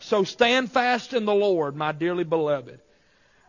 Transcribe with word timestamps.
So 0.00 0.24
stand 0.24 0.70
fast 0.70 1.12
in 1.12 1.24
the 1.24 1.34
Lord, 1.34 1.76
my 1.76 1.92
dearly 1.92 2.24
beloved. 2.24 2.80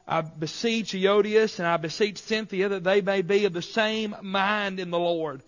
I 0.07 0.21
beseech 0.21 0.93
Euodias 0.93 1.59
and 1.59 1.67
I 1.67 1.77
beseech 1.77 2.15
Syntyche 2.15 2.69
that 2.69 2.83
they 2.83 3.01
may 3.01 3.21
be 3.21 3.45
of 3.45 3.53
the 3.53 3.61
same 3.61 4.15
mind 4.21 4.79
in 4.79 4.89
the 4.89 4.99
Lord. 4.99 5.43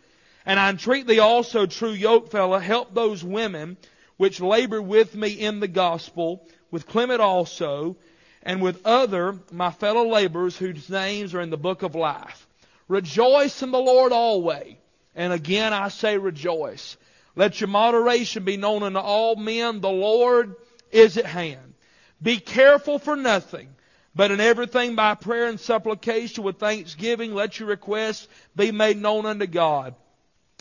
And 0.45 0.59
I 0.59 0.69
entreat 0.69 1.07
thee 1.07 1.19
also, 1.19 1.65
true 1.65 1.95
yokefellow, 1.95 2.61
help 2.61 2.93
those 2.93 3.23
women 3.23 3.77
which 4.17 4.39
labor 4.39 4.81
with 4.81 5.15
me 5.15 5.29
in 5.29 5.59
the 5.59 5.67
gospel, 5.67 6.47
with 6.69 6.87
Clement 6.87 7.21
also, 7.21 7.97
and 8.43 8.61
with 8.61 8.85
other 8.85 9.39
my 9.51 9.71
fellow 9.71 10.07
laborers 10.07 10.57
whose 10.57 10.89
names 10.89 11.33
are 11.33 11.41
in 11.41 11.49
the 11.49 11.57
book 11.57 11.81
of 11.81 11.95
life. 11.95 12.47
Rejoice 12.87 13.63
in 13.63 13.71
the 13.71 13.79
Lord 13.79 14.11
always. 14.11 14.75
And 15.15 15.33
again 15.33 15.73
I 15.73 15.87
say 15.87 16.17
rejoice. 16.17 16.97
Let 17.35 17.59
your 17.61 17.69
moderation 17.69 18.43
be 18.43 18.57
known 18.57 18.83
unto 18.83 18.99
all 18.99 19.35
men. 19.35 19.81
The 19.81 19.89
Lord 19.89 20.55
is 20.91 21.17
at 21.17 21.25
hand. 21.25 21.73
Be 22.21 22.37
careful 22.39 22.99
for 22.99 23.15
nothing, 23.15 23.69
but 24.13 24.31
in 24.31 24.39
everything 24.39 24.95
by 24.95 25.15
prayer 25.15 25.47
and 25.47 25.59
supplication 25.59 26.43
with 26.43 26.59
thanksgiving 26.59 27.33
let 27.33 27.59
your 27.59 27.69
requests 27.69 28.27
be 28.55 28.71
made 28.71 28.97
known 28.97 29.25
unto 29.25 29.47
God. 29.47 29.95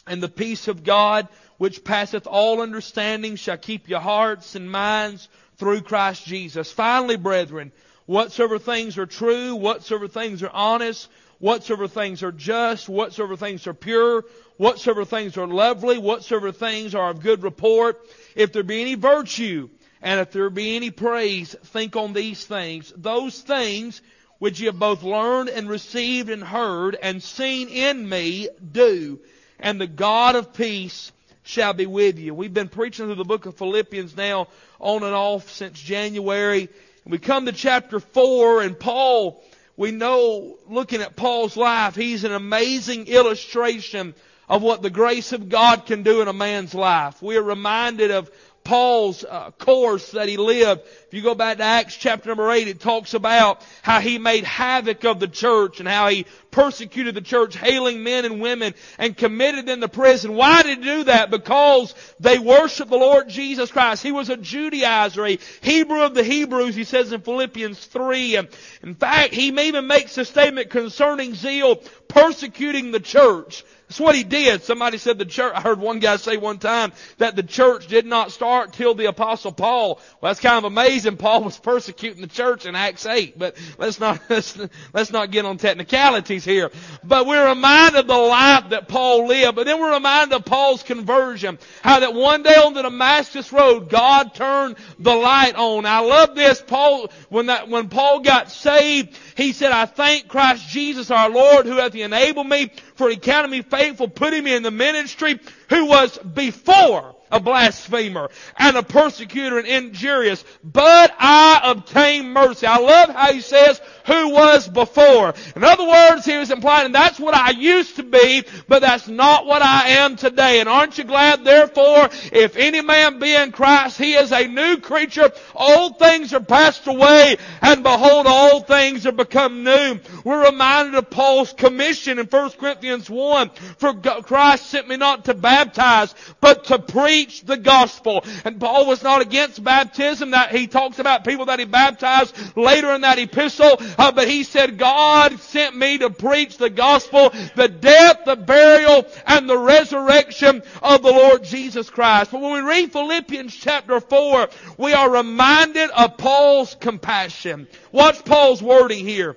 And 0.07 0.23
the 0.23 0.29
peace 0.29 0.69
of 0.69 0.83
God, 0.83 1.29
which 1.59 1.85
passeth 1.85 2.27
all 2.27 2.63
understanding, 2.63 3.37
shall 3.37 3.59
keep 3.59 3.89
your 3.89 4.01
hearts 4.01 4.55
and 4.55 4.71
minds 4.71 5.29
through 5.57 5.83
Christ 5.83 6.25
Jesus. 6.25 6.73
Finally, 6.73 7.17
brethren, 7.17 7.71
whatsoever 8.07 8.59
things 8.59 8.97
are 8.97 9.07
true, 9.07 9.55
whatsoever 9.55 10.09
things 10.09 10.43
are 10.43 10.51
honest, 10.51 11.09
whatsoever 11.39 11.87
things 11.87 12.23
are 12.23 12.33
just, 12.33 12.89
whatsoever 12.89 13.37
things 13.37 13.67
are 13.67 13.75
pure, 13.75 14.25
whatsoever 14.57 15.05
things 15.05 15.37
are 15.37 15.47
lovely, 15.47 15.99
whatsoever 15.99 16.51
things 16.51 16.95
are 16.95 17.11
of 17.11 17.21
good 17.21 17.43
report, 17.43 18.01
if 18.35 18.53
there 18.53 18.63
be 18.63 18.81
any 18.81 18.95
virtue, 18.95 19.69
and 20.03 20.21
if 20.21 20.33
there 20.33 20.49
be 20.51 20.77
any 20.77 20.91
praise, 20.91 21.55
think 21.65 21.97
on 21.97 22.13
these 22.13 22.45
things. 22.45 22.93
Those 22.97 23.41
things 23.41 24.01
which 24.39 24.59
ye 24.59 24.67
have 24.67 24.79
both 24.79 25.03
learned 25.03 25.51
and 25.51 25.69
received 25.69 26.31
and 26.31 26.43
heard 26.43 26.97
and 27.01 27.23
seen 27.23 27.69
in 27.69 28.09
me, 28.09 28.49
do. 28.73 29.21
And 29.59 29.79
the 29.79 29.87
God 29.87 30.37
of 30.37 30.55
peace 30.55 31.13
shall 31.43 31.75
be 31.75 31.87
with 31.87 32.19
you. 32.19 32.35
We've 32.35 32.55
been 32.55 32.69
preaching 32.69 33.07
through 33.07 33.17
the 33.17 33.25
book 33.25 33.45
of 33.45 33.57
Philippians 33.57 34.17
now 34.17 34.49
on 34.79 35.03
and 35.03 35.15
off 35.15 35.51
since 35.51 35.79
January. 35.79 36.71
We 37.05 37.19
come 37.19 37.47
to 37.47 37.53
chapter 37.53 38.01
4 38.01 38.63
and 38.63 38.79
Paul, 38.79 39.43
we 39.77 39.91
know 39.91 40.59
looking 40.69 41.03
at 41.03 41.17
Paul's 41.17 41.57
life, 41.57 41.95
he's 41.95 42.25
an 42.25 42.33
amazing 42.33 43.09
illustration 43.09 44.15
of 44.49 44.63
what 44.63 44.83
the 44.83 44.91
grace 44.91 45.33
of 45.33 45.49
God 45.49 45.87
can 45.87 46.03
do 46.03 46.23
in 46.23 46.29
a 46.29 46.33
man's 46.33 46.75
life. 46.75 47.23
We 47.23 47.37
are 47.37 47.43
reminded 47.43 48.11
of 48.11 48.31
Paul's 48.65 49.25
uh, 49.25 49.51
course 49.53 50.13
that 50.13 50.29
he 50.29 50.37
lived. 50.37 50.83
If 51.07 51.15
you 51.15 51.23
go 51.23 51.35
back 51.35 51.59
to 51.59 51.63
Acts 51.63 51.97
chapter 51.97 52.29
number 52.29 52.51
8, 52.51 52.69
it 52.69 52.81
talks 52.81 53.15
about 53.15 53.63
how 53.83 54.01
he 54.01 54.19
made 54.19 54.45
havoc 54.45 55.05
of 55.05 55.19
the 55.19 55.29
church 55.29 55.81
and 55.81 55.89
how 55.89 56.09
he 56.09 56.27
persecuted 56.51 57.15
the 57.15 57.21
church, 57.21 57.57
hailing 57.57 58.03
men 58.03 58.25
and 58.25 58.41
women 58.41 58.75
and 58.99 59.17
committed 59.17 59.67
them 59.67 59.81
to 59.81 59.89
prison. 59.89 60.35
Why 60.35 60.63
did 60.63 60.79
he 60.79 60.85
do 60.85 61.05
that? 61.05 61.31
Because 61.31 61.95
they 62.19 62.39
worshiped 62.39 62.91
the 62.91 62.97
Lord 62.97 63.29
Jesus 63.29 63.71
Christ. 63.71 64.03
He 64.03 64.13
was 64.13 64.31
a 64.31 64.37
Judaizer, 64.37 65.35
a 65.35 65.67
Hebrew 65.67 66.03
of 66.03 66.15
the 66.15 66.25
Hebrews, 66.25 66.75
he 66.75 66.85
says 66.85 67.13
in 67.13 67.21
Philippians 67.21 67.85
3. 67.87 68.37
And 68.37 68.49
in 68.83 68.95
fact, 68.95 69.35
he 69.35 69.49
even 69.49 69.87
makes 69.87 70.17
a 70.19 70.25
statement 70.25 70.71
concerning 70.71 71.35
zeal 71.35 71.77
persecuting 72.09 72.91
the 72.91 73.01
church. 73.01 73.65
That's 73.91 73.99
what 73.99 74.15
he 74.15 74.23
did. 74.23 74.63
Somebody 74.63 74.99
said 74.99 75.19
the 75.19 75.25
church, 75.25 75.53
I 75.53 75.61
heard 75.61 75.81
one 75.81 75.99
guy 75.99 76.15
say 76.15 76.37
one 76.37 76.59
time 76.59 76.93
that 77.19 77.35
the 77.35 77.43
church 77.43 77.89
did 77.89 78.07
not 78.07 78.31
start 78.31 78.73
till 78.73 78.95
the 78.95 79.07
apostle 79.07 79.51
Paul. 79.51 80.01
Well, 80.21 80.31
that's 80.31 80.39
kind 80.39 80.59
of 80.59 80.65
amazing. 80.65 81.17
Paul 81.17 81.43
was 81.43 81.59
persecuting 81.59 82.21
the 82.21 82.29
church 82.29 82.67
in 82.67 82.77
Acts 82.77 83.05
8, 83.05 83.37
but 83.37 83.57
let's 83.79 83.99
not, 83.99 84.21
let's, 84.31 84.57
let's 84.93 85.11
not 85.11 85.33
get 85.33 85.45
on 85.45 85.59
technicalities 85.59 86.40
here. 86.45 86.71
But 87.05 87.27
we're 87.27 87.49
reminded 87.49 88.01
of 88.01 88.07
the 88.07 88.17
life 88.17 88.71
that 88.71 88.89
Paul 88.89 89.27
lived, 89.27 89.57
but 89.57 89.67
then 89.67 89.81
we're 89.81 89.95
reminded 89.95 90.35
of 90.37 90.45
Paul's 90.45 90.83
conversion. 90.83 91.59
How 91.83 92.01
that 92.01 92.15
one 92.15 92.43
day 92.43 92.55
on 92.55 92.75
the 92.75 92.83
Damascus 92.83 93.53
road, 93.53 93.89
God 93.89 94.35
turned 94.35 94.77
the 94.99 95.15
light 95.15 95.55
on. 95.57 95.87
I 95.87 96.01
love 96.01 96.35
this. 96.35 96.61
Paul, 96.61 97.11
when 97.29 97.47
that, 97.47 97.69
when 97.69 97.89
Paul 97.89 98.21
got 98.21 98.51
saved, 98.51 99.17
he 99.37 99.53
said, 99.53 99.73
I 99.73 99.87
thank 99.87 100.29
Christ 100.29 100.69
Jesus 100.69 101.11
our 101.11 101.31
Lord 101.31 101.67
who 101.67 101.77
hath 101.77 101.95
enabled 101.95 102.49
me 102.49 102.71
for 103.01 103.09
he 103.09 103.17
counted 103.17 103.51
me 103.51 103.63
faithful, 103.63 104.09
putting 104.09 104.45
me 104.45 104.55
in 104.55 104.63
the 104.63 104.71
ministry, 104.71 105.41
who 105.71 105.87
was 105.87 106.19
before 106.19 107.17
a 107.33 107.41
blasphemer 107.41 108.29
and 108.59 108.77
a 108.77 108.83
persecutor 108.83 109.59
and 109.59 109.67
injurious, 109.67 110.45
but 110.63 111.11
I 111.19 111.63
obtained 111.65 112.35
mercy. 112.35 112.67
I 112.67 112.77
love 112.77 113.09
how 113.09 113.33
he 113.33 113.41
says, 113.41 113.81
who 114.07 114.31
was 114.31 114.69
before. 114.69 115.35
In 115.57 115.65
other 115.65 115.87
words, 115.87 116.25
he 116.25 116.37
was 116.37 116.51
implying 116.51 116.93
that's 116.93 117.19
what 117.19 117.35
I 117.35 117.51
used 117.51 117.97
to 117.97 118.03
be, 118.03 118.45
but 118.69 118.81
that's 118.81 119.09
not 119.09 119.47
what 119.47 119.63
I 119.63 119.91
am 119.91 120.17
today. 120.17 120.61
And 120.61 120.69
aren't 120.69 120.99
you 120.99 121.05
glad, 121.05 121.45
therefore, 121.45 122.09
if 122.33 122.57
any 122.57 122.81
man 122.81 123.19
be 123.19 123.35
in 123.35 123.53
Christ, 123.53 123.99
he 123.99 124.15
is 124.15 124.33
a 124.33 124.47
new 124.47 124.79
creature. 124.79 125.31
Old 125.55 125.99
things 125.99 126.33
are 126.33 126.41
passed 126.41 126.87
away, 126.87 127.37
and 127.61 127.83
behold, 127.83 128.27
all 128.27 128.61
things 128.61 129.07
are 129.07 129.13
become 129.13 129.65
new. 129.65 129.99
We're 130.25 130.47
reminded 130.51 130.95
of 130.95 131.11
Paul's 131.11 131.53
commission 131.53 132.19
in 132.19 132.27
1 132.27 132.51
Corinthians 132.53 133.09
1. 133.09 133.51
For 133.79 133.95
Christ 133.95 134.67
sent 134.67 134.89
me 134.89 134.97
not 134.97 135.27
to 135.27 135.35
baptize, 135.35 136.15
but 136.41 136.65
to 136.65 136.79
preach 136.79 137.43
the 137.43 137.57
gospel. 137.57 138.25
And 138.45 138.61
Paul 138.61 138.87
was 138.87 139.03
not 139.03 139.23
against 139.23 139.63
baptism. 139.63 140.31
That 140.31 140.55
he 140.55 140.67
talks 140.67 140.99
about 140.99 141.25
people 141.25 141.47
that 141.47 141.59
he 141.59 141.65
baptized 141.65 142.37
later 142.57 142.93
in 142.93 143.03
that 143.03 143.19
epistle. 143.19 143.81
Uh, 143.99 144.13
but 144.13 144.29
he 144.29 144.45
said, 144.45 144.79
God 144.79 145.39
sent 145.41 145.77
me 145.77 145.99
to 145.99 146.11
preach 146.11 146.57
the 146.57 146.71
gospel, 146.71 147.31
the 147.57 147.69
death, 147.69 148.21
the 148.25 148.37
burial, 148.37 149.07
and 149.27 149.49
the 149.49 149.59
resurrection 149.59 150.63
of 150.83 151.03
the 151.03 151.11
Lord 151.11 151.45
Jesus 151.45 151.91
Christ. 151.91 152.31
But 152.31 152.41
when 152.41 152.53
we 152.53 152.61
read 152.61 152.93
Philippians 152.93 153.55
chapter 153.55 154.01
4, 154.01 154.49
we 154.79 154.93
are 154.93 155.11
reminded 155.11 155.91
of 155.91 156.17
Paul's 156.17 156.75
compassion. 156.75 157.69
Watch 157.93 158.25
Paul's 158.25 158.63
wording 158.63 159.07
here. 159.07 159.37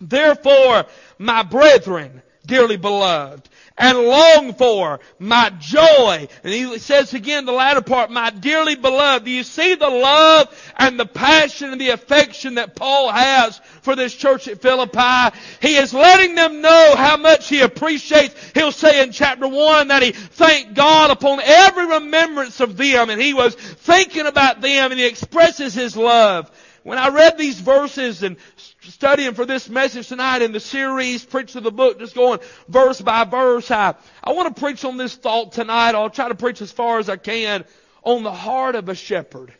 Therefore, 0.00 0.86
my 1.18 1.42
brethren, 1.42 2.22
dearly 2.50 2.76
beloved, 2.76 3.48
and 3.78 3.96
long 3.96 4.52
for 4.54 5.00
my 5.18 5.50
joy. 5.58 6.28
And 6.44 6.52
he 6.52 6.78
says 6.78 7.14
again 7.14 7.46
the 7.46 7.52
latter 7.52 7.80
part, 7.80 8.10
my 8.10 8.28
dearly 8.28 8.74
beloved. 8.74 9.24
Do 9.24 9.30
you 9.30 9.44
see 9.44 9.76
the 9.76 9.88
love 9.88 10.72
and 10.76 10.98
the 10.98 11.06
passion 11.06 11.70
and 11.70 11.80
the 11.80 11.90
affection 11.90 12.56
that 12.56 12.74
Paul 12.74 13.10
has 13.10 13.58
for 13.80 13.96
this 13.96 14.14
church 14.14 14.48
at 14.48 14.60
Philippi? 14.60 15.36
He 15.62 15.76
is 15.76 15.94
letting 15.94 16.34
them 16.34 16.60
know 16.60 16.94
how 16.96 17.16
much 17.16 17.48
he 17.48 17.60
appreciates. 17.60 18.34
He'll 18.52 18.72
say 18.72 19.02
in 19.02 19.12
chapter 19.12 19.48
one 19.48 19.88
that 19.88 20.02
he 20.02 20.10
thanked 20.10 20.74
God 20.74 21.10
upon 21.12 21.40
every 21.42 21.86
remembrance 21.86 22.60
of 22.60 22.76
them 22.76 23.08
and 23.08 23.22
he 23.22 23.32
was 23.32 23.54
thinking 23.54 24.26
about 24.26 24.60
them 24.60 24.90
and 24.90 25.00
he 25.00 25.06
expresses 25.06 25.72
his 25.72 25.96
love. 25.96 26.50
When 26.82 26.98
I 26.98 27.08
read 27.08 27.36
these 27.36 27.60
verses 27.60 28.22
and 28.22 28.36
studying 28.80 29.34
for 29.34 29.44
this 29.44 29.68
message 29.68 30.08
tonight 30.08 30.42
in 30.42 30.52
the 30.52 30.60
series, 30.60 31.24
preach 31.24 31.54
of 31.54 31.62
the 31.62 31.70
book, 31.70 31.98
just 31.98 32.14
going 32.14 32.40
verse 32.68 33.00
by 33.00 33.24
verse. 33.24 33.70
I, 33.70 33.94
I 34.24 34.32
want 34.32 34.54
to 34.54 34.60
preach 34.60 34.84
on 34.84 34.96
this 34.96 35.14
thought 35.14 35.52
tonight. 35.52 35.94
I'll 35.94 36.10
try 36.10 36.28
to 36.28 36.34
preach 36.34 36.62
as 36.62 36.72
far 36.72 36.98
as 36.98 37.08
I 37.08 37.16
can 37.16 37.64
on 38.02 38.22
the 38.22 38.32
heart 38.32 38.76
of 38.76 38.88
a 38.88 38.94
shepherd 38.94 39.52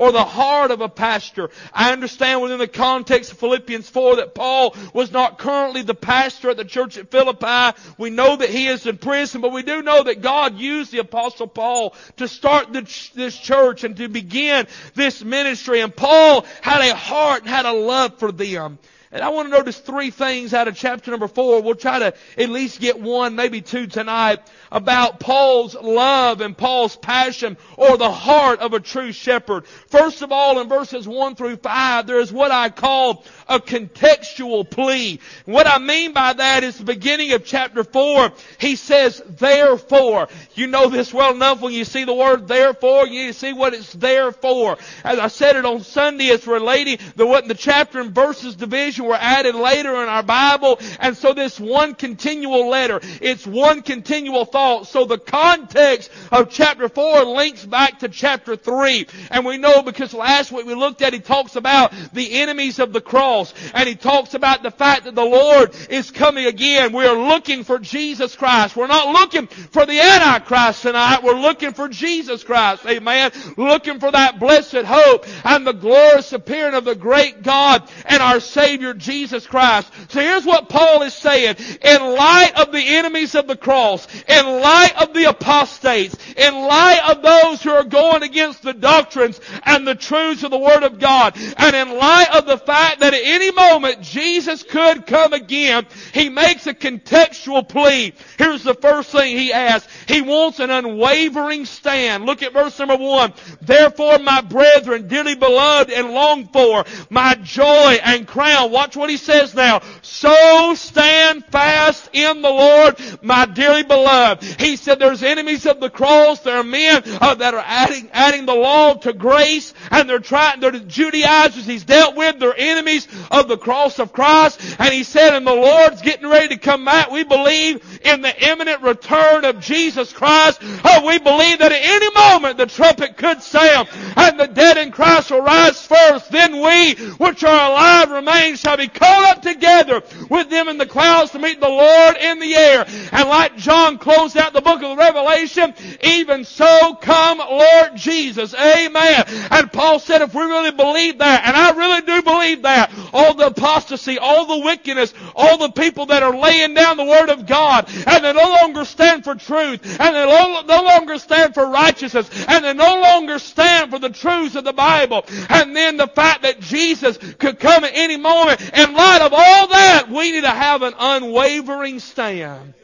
or 0.00 0.12
the 0.12 0.24
heart 0.24 0.70
of 0.70 0.80
a 0.80 0.88
pastor. 0.88 1.50
I 1.74 1.92
understand 1.92 2.40
within 2.40 2.58
the 2.58 2.66
context 2.66 3.32
of 3.32 3.38
Philippians 3.38 3.86
4 3.88 4.16
that 4.16 4.34
Paul 4.34 4.74
was 4.94 5.12
not 5.12 5.38
currently 5.38 5.82
the 5.82 5.94
pastor 5.94 6.48
at 6.48 6.56
the 6.56 6.64
church 6.64 6.96
at 6.96 7.10
Philippi. 7.10 7.78
We 7.98 8.08
know 8.08 8.34
that 8.34 8.48
he 8.48 8.66
is 8.66 8.86
in 8.86 8.96
prison, 8.96 9.42
but 9.42 9.52
we 9.52 9.62
do 9.62 9.82
know 9.82 10.02
that 10.02 10.22
God 10.22 10.58
used 10.58 10.90
the 10.90 11.00
apostle 11.00 11.46
Paul 11.46 11.94
to 12.16 12.26
start 12.26 12.72
this 12.72 13.36
church 13.36 13.84
and 13.84 13.94
to 13.98 14.08
begin 14.08 14.66
this 14.94 15.22
ministry. 15.22 15.82
And 15.82 15.94
Paul 15.94 16.46
had 16.62 16.80
a 16.80 16.96
heart 16.96 17.42
and 17.42 17.50
had 17.50 17.66
a 17.66 17.72
love 17.72 18.18
for 18.18 18.32
them. 18.32 18.78
And 19.12 19.22
I 19.22 19.30
want 19.30 19.50
to 19.50 19.56
notice 19.56 19.76
three 19.76 20.10
things 20.10 20.54
out 20.54 20.68
of 20.68 20.76
chapter 20.76 21.10
number 21.10 21.26
four. 21.26 21.60
We'll 21.62 21.74
try 21.74 21.98
to 21.98 22.14
at 22.38 22.48
least 22.48 22.80
get 22.80 23.00
one, 23.00 23.34
maybe 23.34 23.60
two 23.60 23.88
tonight 23.88 24.38
about 24.70 25.18
Paul's 25.18 25.74
love 25.74 26.40
and 26.40 26.56
Paul's 26.56 26.94
passion 26.94 27.56
or 27.76 27.96
the 27.96 28.12
heart 28.12 28.60
of 28.60 28.72
a 28.72 28.78
true 28.78 29.10
shepherd. 29.10 29.66
First 29.66 30.22
of 30.22 30.30
all, 30.30 30.60
in 30.60 30.68
verses 30.68 31.08
one 31.08 31.34
through 31.34 31.56
five, 31.56 32.06
there 32.06 32.20
is 32.20 32.32
what 32.32 32.52
I 32.52 32.68
call 32.68 33.24
a 33.48 33.58
contextual 33.58 34.70
plea. 34.70 35.18
What 35.44 35.66
I 35.66 35.78
mean 35.78 36.12
by 36.12 36.34
that 36.34 36.62
is 36.62 36.78
the 36.78 36.84
beginning 36.84 37.32
of 37.32 37.44
chapter 37.44 37.82
four. 37.82 38.30
He 38.58 38.76
says, 38.76 39.20
therefore. 39.26 40.28
You 40.54 40.68
know 40.68 40.88
this 40.88 41.12
well 41.12 41.34
enough 41.34 41.60
when 41.60 41.72
you 41.72 41.84
see 41.84 42.04
the 42.04 42.14
word 42.14 42.46
therefore, 42.46 43.08
you 43.08 43.32
see 43.32 43.54
what 43.54 43.74
it's 43.74 43.92
there 43.92 44.30
for. 44.30 44.78
As 45.02 45.18
I 45.18 45.26
said 45.26 45.56
it 45.56 45.64
on 45.64 45.80
Sunday, 45.80 46.26
it's 46.26 46.46
relating 46.46 46.98
the 47.16 47.26
what 47.26 47.42
in 47.42 47.48
the 47.48 47.54
chapter 47.54 47.98
and 47.98 48.14
verses 48.14 48.54
division 48.54 48.99
were 49.04 49.18
added 49.18 49.54
later 49.54 49.90
in 50.02 50.08
our 50.08 50.22
Bible. 50.22 50.78
And 50.98 51.16
so 51.16 51.32
this 51.32 51.58
one 51.58 51.94
continual 51.94 52.68
letter, 52.68 53.00
it's 53.20 53.46
one 53.46 53.82
continual 53.82 54.44
thought. 54.44 54.86
So 54.86 55.04
the 55.04 55.18
context 55.18 56.10
of 56.30 56.50
chapter 56.50 56.88
4 56.88 57.24
links 57.24 57.64
back 57.64 58.00
to 58.00 58.08
chapter 58.08 58.56
3. 58.56 59.06
And 59.30 59.44
we 59.44 59.58
know 59.58 59.82
because 59.82 60.14
last 60.14 60.52
week 60.52 60.66
we 60.66 60.74
looked 60.74 61.02
at, 61.02 61.12
he 61.12 61.20
talks 61.20 61.56
about 61.56 61.92
the 62.12 62.40
enemies 62.40 62.78
of 62.78 62.92
the 62.92 63.00
cross. 63.00 63.52
And 63.74 63.88
he 63.88 63.94
talks 63.94 64.34
about 64.34 64.62
the 64.62 64.70
fact 64.70 65.04
that 65.04 65.14
the 65.14 65.24
Lord 65.24 65.74
is 65.88 66.10
coming 66.10 66.46
again. 66.46 66.92
We 66.92 67.06
are 67.06 67.16
looking 67.16 67.64
for 67.64 67.78
Jesus 67.78 68.36
Christ. 68.36 68.76
We're 68.76 68.86
not 68.86 69.08
looking 69.08 69.46
for 69.46 69.86
the 69.86 70.00
Antichrist 70.00 70.82
tonight. 70.82 71.22
We're 71.22 71.40
looking 71.40 71.72
for 71.72 71.88
Jesus 71.88 72.44
Christ. 72.44 72.86
Amen. 72.86 73.32
Looking 73.56 73.98
for 74.00 74.10
that 74.10 74.38
blessed 74.38 74.84
hope 74.84 75.26
and 75.44 75.66
the 75.66 75.72
glorious 75.72 76.32
appearing 76.32 76.74
of 76.74 76.84
the 76.84 76.94
great 76.94 77.42
God 77.42 77.88
and 78.06 78.22
our 78.22 78.40
Savior 78.40 78.89
Jesus 78.94 79.46
Christ. 79.46 79.90
So 80.08 80.20
here's 80.20 80.44
what 80.44 80.68
Paul 80.68 81.02
is 81.02 81.14
saying. 81.14 81.56
In 81.82 82.02
light 82.02 82.52
of 82.56 82.72
the 82.72 82.82
enemies 82.82 83.34
of 83.34 83.46
the 83.46 83.56
cross, 83.56 84.06
in 84.28 84.46
light 84.46 84.94
of 85.00 85.14
the 85.14 85.28
apostates, 85.28 86.16
in 86.36 86.54
light 86.54 87.00
of 87.08 87.22
those 87.22 87.62
who 87.62 87.70
are 87.70 87.84
going 87.84 88.22
against 88.22 88.62
the 88.62 88.72
doctrines 88.72 89.40
and 89.64 89.86
the 89.86 89.94
truths 89.94 90.42
of 90.42 90.50
the 90.50 90.58
Word 90.58 90.82
of 90.82 90.98
God, 90.98 91.36
and 91.56 91.74
in 91.74 91.96
light 91.96 92.28
of 92.34 92.46
the 92.46 92.58
fact 92.58 93.00
that 93.00 93.14
at 93.14 93.22
any 93.22 93.50
moment 93.50 94.02
Jesus 94.02 94.62
could 94.62 95.06
come 95.06 95.32
again, 95.32 95.86
he 96.12 96.28
makes 96.28 96.66
a 96.66 96.74
contextual 96.74 97.68
plea. 97.68 98.12
Here's 98.38 98.62
the 98.62 98.74
first 98.74 99.10
thing 99.10 99.36
he 99.36 99.52
asks. 99.52 99.92
He 100.06 100.22
wants 100.22 100.60
an 100.60 100.70
unwavering 100.70 101.66
stand. 101.66 102.26
Look 102.26 102.42
at 102.42 102.52
verse 102.52 102.78
number 102.78 102.96
one. 102.96 103.32
Therefore, 103.60 104.18
my 104.18 104.40
brethren, 104.40 105.08
dearly 105.08 105.34
beloved 105.34 105.90
and 105.90 106.10
longed 106.10 106.52
for, 106.52 106.84
my 107.08 107.34
joy 107.34 107.98
and 108.02 108.26
crown. 108.26 108.70
Watch 108.80 108.96
what 108.96 109.10
he 109.10 109.18
says 109.18 109.54
now. 109.54 109.82
So 110.00 110.72
stand 110.74 111.44
fast 111.44 112.08
in 112.14 112.40
the 112.40 112.48
Lord, 112.48 112.96
my 113.20 113.44
dearly 113.44 113.82
beloved. 113.82 114.42
He 114.58 114.76
said 114.76 114.98
there's 114.98 115.22
enemies 115.22 115.66
of 115.66 115.80
the 115.80 115.90
cross. 115.90 116.40
There 116.40 116.56
are 116.56 116.64
men 116.64 117.02
uh, 117.20 117.34
that 117.34 117.52
are 117.52 117.62
adding, 117.62 118.08
adding 118.14 118.46
the 118.46 118.54
law 118.54 118.94
to 118.94 119.12
grace 119.12 119.74
and 119.90 120.08
they're 120.08 120.18
trying, 120.18 120.60
they're 120.60 120.70
the 120.70 120.80
Judaizers 120.80 121.66
he's 121.66 121.84
dealt 121.84 122.16
with. 122.16 122.38
They're 122.38 122.54
enemies 122.56 123.06
of 123.30 123.48
the 123.48 123.58
cross 123.58 123.98
of 123.98 124.14
Christ. 124.14 124.76
And 124.78 124.94
he 124.94 125.04
said, 125.04 125.36
and 125.36 125.46
the 125.46 125.52
Lord's 125.52 126.00
getting 126.00 126.30
ready 126.30 126.48
to 126.48 126.56
come 126.56 126.86
back. 126.86 127.10
We 127.10 127.24
believe 127.24 128.00
in 128.02 128.22
the 128.22 128.48
imminent 128.48 128.80
return 128.80 129.44
of 129.44 129.60
Jesus 129.60 130.10
Christ. 130.10 130.58
Oh, 130.62 131.06
we 131.06 131.18
believe 131.18 131.58
that 131.58 131.70
at 131.70 131.82
any 131.82 132.14
moment 132.14 132.56
the 132.56 132.64
trumpet 132.64 133.18
could 133.18 133.42
sound 133.42 133.90
and 134.16 134.40
the 134.40 134.46
dead 134.46 134.78
in 134.78 134.90
Christ 134.90 135.30
will 135.30 135.42
rise 135.42 135.84
first. 135.86 136.30
Then 136.30 136.62
we, 136.62 136.94
which 136.94 137.44
are 137.44 137.70
alive 137.70 138.10
remain, 138.10 138.56
shall 138.56 138.69
be 138.76 138.88
caught 138.88 139.36
up 139.36 139.42
together 139.42 140.02
with 140.28 140.50
them 140.50 140.68
in 140.68 140.78
the 140.78 140.86
clouds 140.86 141.32
to 141.32 141.38
meet 141.38 141.60
the 141.60 141.68
Lord 141.68 142.16
in 142.16 142.38
the 142.38 142.54
air. 142.54 142.86
And 143.12 143.28
like 143.28 143.56
John 143.56 143.98
closed 143.98 144.36
out 144.36 144.52
the 144.52 144.60
book 144.60 144.82
of 144.82 144.98
Revelation, 144.98 145.74
even 146.02 146.44
so 146.44 146.94
come 146.94 147.38
Lord 147.38 147.96
Jesus. 147.96 148.54
Amen. 148.54 149.24
And 149.50 149.72
Paul 149.72 149.98
said 149.98 150.22
if 150.22 150.34
we 150.34 150.42
really 150.42 150.72
believe 150.72 151.18
that, 151.18 151.44
and 151.46 151.56
I 151.56 151.70
really 151.76 152.00
do 152.02 152.22
believe 152.22 152.62
that, 152.62 152.92
all 153.12 153.34
the 153.34 153.46
apostasy, 153.46 154.18
all 154.18 154.46
the 154.46 154.64
wickedness, 154.64 155.14
all 155.34 155.58
the 155.58 155.70
people 155.70 156.06
that 156.06 156.22
are 156.22 156.36
laying 156.36 156.74
down 156.74 156.96
the 156.96 157.04
Word 157.04 157.30
of 157.30 157.46
God, 157.46 157.88
and 158.06 158.24
they 158.24 158.32
no 158.32 158.56
longer 158.62 158.84
stand 158.84 159.24
for 159.24 159.34
truth, 159.34 160.00
and 160.00 160.16
they 160.16 160.26
no 160.26 160.82
longer 160.82 161.18
stand 161.18 161.54
for 161.54 161.66
righteousness, 161.66 162.28
and 162.48 162.64
they 162.64 162.74
no 162.74 163.00
longer 163.00 163.38
stand 163.38 163.90
for 163.90 163.98
the 163.98 164.10
truths 164.10 164.56
of 164.56 164.64
the 164.64 164.72
Bible, 164.72 165.24
and 165.48 165.76
then 165.76 165.96
the 165.96 166.06
fact 166.08 166.42
that 166.42 166.60
Jesus 166.60 167.18
could 167.38 167.60
come 167.60 167.84
at 167.84 167.92
any 167.94 168.16
moment, 168.16 168.49
in 168.52 168.94
light 168.94 169.20
of 169.22 169.32
all 169.32 169.68
that, 169.68 170.06
we 170.10 170.32
need 170.32 170.42
to 170.42 170.50
have 170.50 170.82
an 170.82 170.94
unwavering 170.98 172.00
stand. 172.00 172.74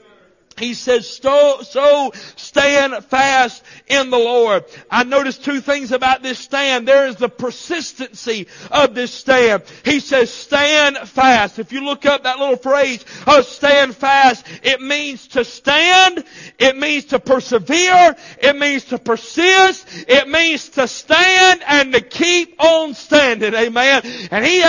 He 0.58 0.74
says, 0.74 1.08
so, 1.08 2.12
stand 2.36 3.04
fast 3.04 3.62
in 3.86 4.10
the 4.10 4.18
Lord. 4.18 4.64
I 4.90 5.04
noticed 5.04 5.44
two 5.44 5.60
things 5.60 5.92
about 5.92 6.22
this 6.22 6.38
stand. 6.38 6.88
There 6.88 7.06
is 7.06 7.16
the 7.16 7.28
persistency 7.28 8.48
of 8.70 8.94
this 8.94 9.12
stand. 9.12 9.64
He 9.84 10.00
says, 10.00 10.32
stand 10.32 10.96
fast. 11.08 11.58
If 11.58 11.72
you 11.72 11.84
look 11.84 12.06
up 12.06 12.24
that 12.24 12.38
little 12.38 12.56
phrase, 12.56 13.04
oh, 13.26 13.42
stand 13.42 13.94
fast, 13.94 14.46
it 14.62 14.80
means 14.80 15.28
to 15.28 15.44
stand, 15.44 16.24
it 16.58 16.76
means 16.76 17.06
to 17.06 17.18
persevere, 17.18 18.16
it 18.38 18.56
means 18.56 18.84
to 18.86 18.98
persist, 18.98 19.86
it 20.08 20.28
means 20.28 20.70
to 20.70 20.88
stand 20.88 21.62
and 21.66 21.92
to 21.92 22.00
keep 22.00 22.62
on 22.62 22.94
standing. 22.94 23.54
Amen. 23.54 24.02
And 24.30 24.44
he, 24.44 24.62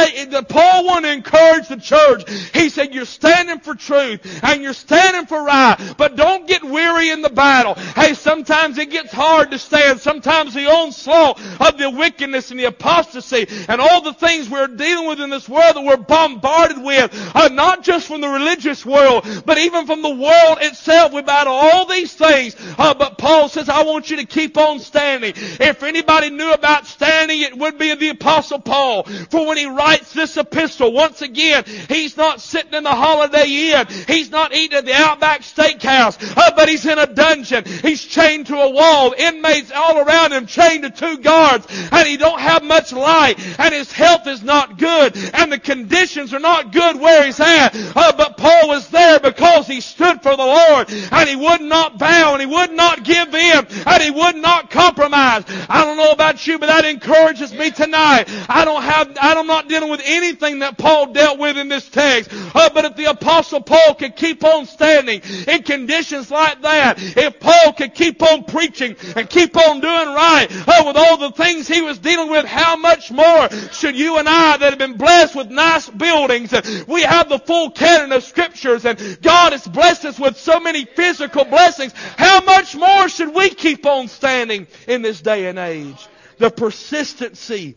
Paul 0.49 0.85
wanted 0.85 1.07
to 1.07 1.13
encourage 1.13 1.67
the 1.69 1.77
church. 1.77 2.29
He 2.53 2.69
said, 2.69 2.93
you're 2.93 3.05
standing 3.05 3.59
for 3.59 3.73
truth 3.75 4.43
and 4.43 4.61
you're 4.61 4.73
standing 4.73 5.25
for 5.27 5.43
right. 5.43 5.76
But 5.97 6.15
don't 6.15 6.47
get 6.47 6.63
weary 6.63 7.09
in 7.09 7.21
the 7.21 7.29
battle. 7.29 7.75
Hey, 7.75 8.13
sometimes 8.13 8.77
it 8.77 8.89
gets 8.89 9.11
hard 9.11 9.51
to 9.51 9.59
stand. 9.59 9.99
Sometimes 9.99 10.53
the 10.53 10.67
onslaught 10.67 11.41
of 11.59 11.77
the 11.77 11.89
wickedness 11.89 12.51
and 12.51 12.59
the 12.59 12.65
apostasy 12.65 13.47
and 13.67 13.81
all 13.81 14.01
the 14.01 14.13
things 14.13 14.49
we're 14.49 14.67
dealing 14.67 15.07
with 15.07 15.19
in 15.19 15.29
this 15.29 15.49
world 15.49 15.75
that 15.75 15.83
we're 15.83 15.97
bombarded 15.97 16.81
with, 16.81 17.31
uh, 17.35 17.49
not 17.49 17.83
just 17.83 18.07
from 18.07 18.21
the 18.21 18.29
religious 18.29 18.85
world, 18.85 19.25
but 19.45 19.57
even 19.57 19.85
from 19.85 20.01
the 20.01 20.09
world 20.09 20.57
itself. 20.61 21.13
We 21.13 21.21
battle 21.21 21.53
all 21.53 21.85
these 21.85 22.13
things. 22.13 22.55
Uh, 22.77 22.93
but 22.93 23.17
Paul 23.17 23.49
says, 23.49 23.69
I 23.69 23.83
want 23.83 24.09
you 24.09 24.17
to 24.17 24.25
keep 24.25 24.57
on 24.57 24.79
standing. 24.79 25.33
If 25.35 25.83
anybody 25.83 26.29
knew 26.29 26.51
about 26.51 26.85
standing, 26.85 27.41
it 27.41 27.57
would 27.57 27.77
be 27.77 27.93
the 27.95 28.09
apostle 28.09 28.59
Paul. 28.59 29.03
For 29.03 29.45
when 29.45 29.57
he 29.57 29.65
writes 29.65 30.13
this 30.13 30.37
epistle, 30.37 30.93
once 30.93 31.21
again, 31.21 31.65
he's 31.89 32.15
not 32.15 32.41
sitting 32.41 32.73
in 32.73 32.83
the 32.83 32.95
holiday 32.95 33.71
inn. 33.71 33.87
He's 34.07 34.31
not 34.31 34.53
eating 34.53 34.77
at 34.77 34.85
the 34.85 34.93
Outback 34.93 35.43
Steak 35.43 35.66
steakhouse, 35.67 36.37
uh, 36.37 36.51
but 36.55 36.69
he's 36.69 36.85
in 36.85 36.97
a 36.97 37.07
dungeon. 37.07 37.65
He's 37.65 38.03
chained 38.03 38.47
to 38.47 38.55
a 38.55 38.69
wall. 38.69 39.13
Inmates 39.17 39.71
all 39.71 39.99
around 39.99 40.33
him 40.33 40.45
chained 40.45 40.83
to 40.83 40.89
two 40.89 41.17
guards, 41.19 41.67
and 41.91 42.07
he 42.07 42.17
don't 42.17 42.39
have 42.39 42.63
much 42.63 42.93
light, 42.93 43.39
and 43.59 43.73
his 43.73 43.91
health 43.91 44.27
is 44.27 44.43
not 44.43 44.77
good, 44.77 45.17
and 45.33 45.51
the 45.51 45.59
conditions 45.59 46.33
are 46.33 46.39
not 46.39 46.71
good 46.71 46.99
where 46.99 47.25
he's 47.25 47.39
at. 47.39 47.69
Uh, 47.95 48.13
but 48.17 48.37
Paul 48.37 48.67
was 48.67 48.89
there 48.89 49.19
because 49.19 49.67
he 49.67 49.81
stood 49.81 50.21
for 50.21 50.35
the 50.35 50.45
Lord, 50.45 50.89
and 50.89 51.29
he 51.29 51.35
would 51.35 51.61
not 51.61 51.97
bow, 51.97 52.33
and 52.33 52.41
he 52.41 52.47
would 52.47 52.71
not 52.71 53.03
give 53.03 53.33
in, 53.33 53.67
and 53.85 54.03
he 54.03 54.11
would 54.11 54.35
not 54.35 54.69
compromise. 54.69 55.43
I 55.69 55.85
don't 55.85 55.97
know 55.97 56.11
about 56.11 56.45
you, 56.45 56.59
but 56.59 56.67
that 56.67 56.85
encourages 56.85 57.53
me 57.53 57.71
tonight. 57.71 58.25
I 58.49 58.65
don't 58.65 58.83
have, 58.83 59.17
I'm 59.19 59.47
not 59.47 59.69
dealing 59.69 59.89
with 59.89 60.01
anything 60.03 60.59
that 60.59 60.77
Paul 60.77 61.13
dealt 61.13 61.39
with 61.39 61.57
in 61.57 61.69
this 61.69 61.87
text. 61.89 62.31
Uh, 62.33 62.69
but 62.73 62.85
if 62.85 62.95
the 62.95 63.05
apostle 63.05 63.61
Paul 63.61 63.95
could 63.95 64.15
keep 64.15 64.43
on 64.43 64.65
standing 64.65 65.21
in 65.57 65.63
conditions 65.63 66.31
like 66.31 66.61
that, 66.61 66.97
if 66.99 67.39
Paul 67.39 67.73
could 67.73 67.93
keep 67.93 68.21
on 68.21 68.43
preaching 68.45 68.95
and 69.15 69.29
keep 69.29 69.55
on 69.57 69.79
doing 69.79 70.13
right, 70.13 70.47
oh, 70.67 70.87
with 70.87 70.97
all 70.97 71.17
the 71.17 71.31
things 71.31 71.67
he 71.67 71.81
was 71.81 71.99
dealing 71.99 72.29
with, 72.29 72.45
how 72.45 72.75
much 72.77 73.11
more 73.11 73.49
should 73.71 73.97
you 73.97 74.17
and 74.17 74.27
I 74.29 74.57
that 74.57 74.69
have 74.69 74.79
been 74.79 74.97
blessed 74.97 75.35
with 75.35 75.49
nice 75.49 75.89
buildings, 75.89 76.53
uh, 76.53 76.61
we 76.87 77.01
have 77.01 77.29
the 77.29 77.39
full 77.39 77.71
canon 77.71 78.11
of 78.11 78.23
scriptures 78.23 78.85
and 78.85 79.21
God 79.21 79.51
has 79.51 79.67
blessed 79.67 80.05
us 80.05 80.19
with 80.19 80.37
so 80.37 80.59
many 80.59 80.85
physical 80.85 81.45
blessings, 81.45 81.93
how 82.17 82.41
much 82.41 82.75
more 82.75 83.09
should 83.09 83.33
we 83.33 83.49
keep 83.49 83.85
on 83.85 84.07
standing 84.07 84.67
in 84.87 85.01
this 85.01 85.21
day 85.21 85.47
and 85.47 85.59
age? 85.59 86.07
The 86.37 86.51
persistency 86.51 87.75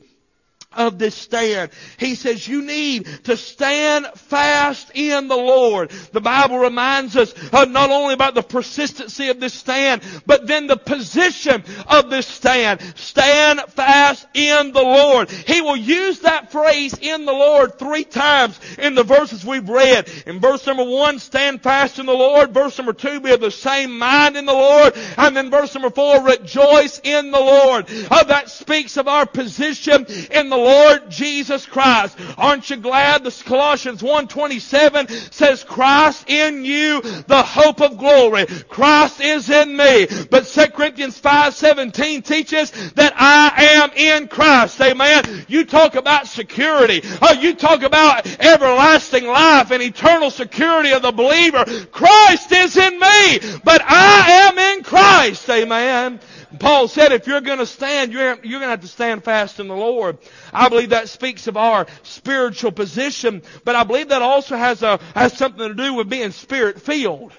of 0.76 1.00
this 1.00 1.16
stand. 1.16 1.72
He 1.98 2.14
says 2.14 2.46
you 2.46 2.62
need 2.62 3.06
to 3.24 3.36
stand 3.36 4.06
fast 4.14 4.92
in 4.94 5.26
the 5.26 5.36
Lord. 5.36 5.90
The 6.12 6.20
Bible 6.20 6.58
reminds 6.58 7.16
us 7.16 7.34
not 7.52 7.90
only 7.90 8.14
about 8.14 8.34
the 8.34 8.42
persistency 8.42 9.30
of 9.30 9.40
this 9.40 9.52
stand, 9.52 10.02
but 10.26 10.46
then 10.46 10.68
the 10.68 10.76
position 10.76 11.64
of 11.88 12.08
this 12.08 12.28
stand. 12.28 12.80
Stand 12.94 13.60
fast 13.70 14.28
in 14.32 14.72
the 14.72 14.82
Lord. 14.82 15.28
He 15.30 15.60
will 15.60 15.76
use 15.76 16.20
that 16.20 16.52
phrase 16.52 16.96
in 17.00 17.24
the 17.24 17.32
Lord 17.32 17.76
three 17.76 18.04
times 18.04 18.58
in 18.78 18.94
the 18.94 19.02
verses 19.02 19.44
we've 19.44 19.68
read. 19.68 20.08
In 20.24 20.38
verse 20.38 20.64
number 20.68 20.84
one, 20.84 21.18
stand 21.18 21.62
fast 21.62 21.98
in 21.98 22.06
the 22.06 22.12
Lord. 22.12 22.54
Verse 22.54 22.78
number 22.78 22.92
two, 22.92 23.18
be 23.18 23.32
of 23.32 23.40
the 23.40 23.50
same 23.50 23.98
mind 23.98 24.36
in 24.36 24.46
the 24.46 24.52
Lord. 24.52 24.96
And 25.16 25.36
then 25.36 25.50
verse 25.50 25.74
number 25.74 25.90
four, 25.90 26.22
rejoice 26.22 27.00
in 27.02 27.32
the 27.32 27.40
Lord. 27.40 27.86
Uh, 28.08 28.22
that 28.24 28.50
speaks 28.50 28.96
of 28.96 29.08
our 29.08 29.26
position 29.26 30.06
in 30.30 30.48
the 30.48 30.59
Lord 30.60 31.10
Jesus 31.10 31.66
Christ. 31.66 32.18
Aren't 32.36 32.70
you 32.70 32.76
glad 32.76 33.24
the 33.24 33.42
Colossians 33.44 34.02
1.27 34.02 35.32
says 35.32 35.64
Christ 35.64 36.28
in 36.28 36.64
you, 36.64 37.00
the 37.00 37.42
hope 37.42 37.80
of 37.80 37.98
glory. 37.98 38.46
Christ 38.68 39.20
is 39.20 39.50
in 39.50 39.76
me. 39.76 40.06
But 40.30 40.46
2 40.46 40.66
Corinthians 40.68 41.20
5.17 41.20 42.24
teaches 42.24 42.70
that 42.92 43.14
I 43.16 43.80
am 43.80 43.90
in 43.92 44.28
Christ. 44.28 44.80
Amen. 44.80 45.46
You 45.48 45.64
talk 45.64 45.94
about 45.94 46.26
security. 46.26 47.02
Oh, 47.22 47.34
you 47.34 47.54
talk 47.54 47.82
about 47.82 48.26
everlasting 48.40 49.26
life 49.26 49.70
and 49.70 49.82
eternal 49.82 50.30
security 50.30 50.92
of 50.92 51.02
the 51.02 51.12
believer. 51.12 51.64
Christ 51.90 52.52
is 52.52 52.76
in 52.76 52.98
me, 52.98 53.38
but 53.64 53.82
I 53.84 54.48
am 54.48 54.58
in 54.58 54.82
Christ. 54.82 55.48
Amen. 55.50 56.20
Paul 56.58 56.88
said 56.88 57.12
if 57.12 57.26
you're 57.26 57.40
going 57.40 57.58
to 57.58 57.66
stand, 57.66 58.12
you're, 58.12 58.34
you're 58.42 58.58
going 58.58 58.62
to 58.62 58.68
have 58.68 58.80
to 58.80 58.88
stand 58.88 59.22
fast 59.22 59.60
in 59.60 59.68
the 59.68 59.76
Lord. 59.76 60.18
I 60.52 60.68
believe 60.68 60.90
that 60.90 61.08
speaks 61.08 61.46
of 61.46 61.56
our 61.56 61.86
spiritual 62.02 62.72
position, 62.72 63.42
but 63.64 63.76
I 63.76 63.84
believe 63.84 64.08
that 64.08 64.22
also 64.22 64.56
has 64.56 64.82
a, 64.82 64.98
has 65.14 65.36
something 65.36 65.68
to 65.68 65.74
do 65.74 65.94
with 65.94 66.08
being 66.08 66.32
spirit 66.32 66.80
filled. 66.80 67.32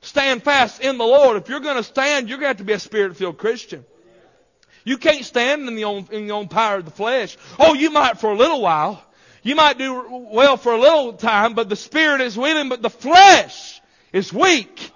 Stand 0.00 0.42
fast 0.42 0.80
in 0.80 0.98
the 0.98 1.04
Lord. 1.04 1.36
If 1.36 1.48
you're 1.48 1.60
going 1.60 1.76
to 1.76 1.82
stand, 1.82 2.28
you're 2.28 2.38
going 2.38 2.46
to 2.46 2.48
have 2.48 2.56
to 2.58 2.64
be 2.64 2.72
a 2.72 2.78
spirit 2.78 3.16
filled 3.16 3.38
Christian. 3.38 3.84
You 4.84 4.98
can't 4.98 5.24
stand 5.24 5.68
in 5.68 5.76
the 5.76 5.84
own, 5.84 6.08
in 6.10 6.26
the 6.26 6.32
own 6.32 6.48
power 6.48 6.78
of 6.78 6.84
the 6.84 6.90
flesh. 6.90 7.36
Oh, 7.58 7.74
you 7.74 7.90
might 7.90 8.18
for 8.18 8.30
a 8.30 8.36
little 8.36 8.60
while. 8.60 9.02
You 9.42 9.56
might 9.56 9.78
do 9.78 10.28
well 10.30 10.56
for 10.56 10.72
a 10.72 10.80
little 10.80 11.14
time, 11.14 11.54
but 11.54 11.68
the 11.68 11.76
spirit 11.76 12.20
is 12.20 12.36
willing, 12.36 12.68
but 12.68 12.82
the 12.82 12.90
flesh 12.90 13.80
is 14.12 14.32
weak. 14.32 14.91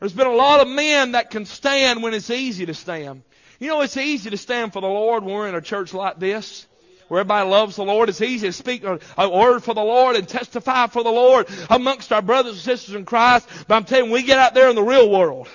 There's 0.00 0.12
been 0.12 0.26
a 0.26 0.34
lot 0.34 0.60
of 0.60 0.68
men 0.68 1.12
that 1.12 1.30
can 1.30 1.46
stand 1.46 2.02
when 2.02 2.12
it's 2.12 2.30
easy 2.30 2.66
to 2.66 2.74
stand. 2.74 3.22
You 3.58 3.68
know, 3.68 3.80
it's 3.80 3.96
easy 3.96 4.30
to 4.30 4.36
stand 4.36 4.72
for 4.72 4.82
the 4.82 4.88
Lord 4.88 5.24
when 5.24 5.34
we're 5.34 5.48
in 5.48 5.54
a 5.54 5.62
church 5.62 5.94
like 5.94 6.18
this 6.18 6.66
where 7.08 7.20
everybody 7.20 7.48
loves 7.48 7.76
the 7.76 7.84
Lord. 7.84 8.08
It's 8.08 8.20
easy 8.20 8.48
to 8.48 8.52
speak 8.52 8.84
a, 8.84 9.28
word 9.28 9.62
for 9.62 9.74
the 9.74 9.82
Lord 9.82 10.16
and 10.16 10.28
testify 10.28 10.88
for 10.88 11.02
the 11.02 11.10
Lord 11.10 11.46
amongst 11.70 12.12
our 12.12 12.22
brothers 12.22 12.52
and 12.52 12.60
sisters 12.60 12.94
in 12.94 13.04
Christ. 13.04 13.48
But 13.68 13.76
I'm 13.76 13.84
telling 13.84 14.06
you, 14.06 14.12
we 14.12 14.22
get 14.22 14.38
out 14.38 14.54
there 14.54 14.68
in 14.68 14.74
the 14.74 14.82
real 14.82 15.08
world. 15.08 15.48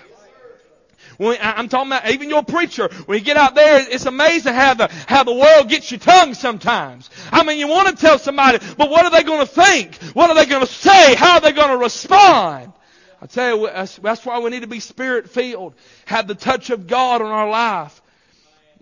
When, 1.18 1.38
I'm 1.40 1.70
talking 1.70 1.92
about 1.92 2.10
even 2.10 2.30
your 2.30 2.44
preacher. 2.44 2.90
When 3.06 3.20
you 3.20 3.24
get 3.24 3.38
out 3.38 3.54
there, 3.54 3.86
it's 3.88 4.06
amazing 4.06 4.54
how 4.54 4.74
the 4.74 4.88
how 5.08 5.24
the 5.24 5.34
world 5.34 5.70
gets 5.70 5.92
your 5.92 6.00
tongue 6.00 6.34
sometimes. 6.34 7.10
I 7.32 7.44
mean, 7.44 7.60
you 7.60 7.68
want 7.68 7.90
to 7.90 7.96
tell 7.96 8.18
somebody, 8.18 8.58
but 8.78 8.90
what 8.90 9.06
are 9.06 9.12
they 9.12 9.22
going 9.22 9.46
to 9.46 9.52
think? 9.52 9.96
What 10.16 10.30
are 10.32 10.36
they 10.36 10.48
going 10.48 10.66
to 10.66 10.72
say? 10.72 11.14
How 11.14 11.36
are 11.36 11.42
they 11.42 11.52
going 11.52 11.70
to 11.70 11.78
respond? 11.78 12.74
I 13.22 13.28
tell 13.28 13.56
you, 13.56 13.68
that's, 13.68 14.26
why 14.26 14.40
we 14.40 14.50
need 14.50 14.62
to 14.62 14.68
be 14.68 14.80
spirit 14.80 15.30
filled, 15.30 15.76
have 16.06 16.28
the 16.28 16.34
touch 16.34 16.72
of 16.72 16.88
God 16.88 17.22
on 17.22 17.32
our 17.32 17.50
life. 17.50 18.02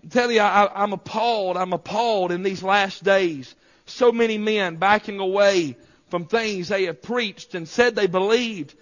I 0.02 0.08
tell 0.08 0.32
you, 0.32 0.40
I, 0.40 0.82
I'm 0.82 0.94
appalled. 0.94 1.58
I'm 1.58 1.74
appalled 1.74 2.32
in 2.32 2.42
these 2.42 2.62
last 2.62 3.04
days. 3.04 3.54
So 3.84 4.12
many 4.12 4.38
men 4.38 4.76
backing 4.76 5.20
away 5.20 5.76
from 6.08 6.24
things 6.24 6.68
they 6.68 6.84
have 6.84 7.02
preached 7.02 7.54
and 7.54 7.68
said 7.68 7.94
they 7.94 8.06
believed. 8.06 8.74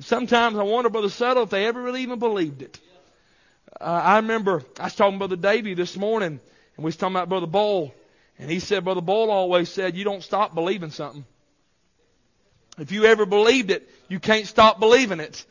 Sometimes 0.00 0.58
I 0.58 0.62
wonder, 0.62 0.90
Brother 0.90 1.08
Subtle, 1.08 1.44
if 1.44 1.50
they 1.50 1.66
ever 1.66 1.82
really 1.82 2.02
even 2.02 2.18
believed 2.18 2.60
it. 2.60 2.78
Uh, 3.80 3.84
I 3.84 4.16
remember 4.16 4.62
I 4.78 4.84
was 4.84 4.94
talking 4.94 5.14
to 5.14 5.26
Brother 5.26 5.36
Davy 5.36 5.74
this 5.74 5.96
morning, 5.96 6.38
and 6.76 6.84
we 6.84 6.84
was 6.84 6.96
talking 6.96 7.16
about 7.16 7.28
Brother 7.28 7.46
Bull, 7.46 7.94
and 8.38 8.50
he 8.50 8.60
said, 8.60 8.84
Brother 8.84 9.00
Bull 9.00 9.30
always 9.30 9.70
said, 9.70 9.96
you 9.96 10.04
don't 10.04 10.22
stop 10.22 10.54
believing 10.54 10.90
something. 10.90 11.24
If 12.78 12.92
you 12.92 13.04
ever 13.04 13.26
believed 13.26 13.70
it, 13.70 13.88
you 14.08 14.20
can't 14.20 14.46
stop 14.46 14.80
believing 14.80 15.20
it. 15.20 15.44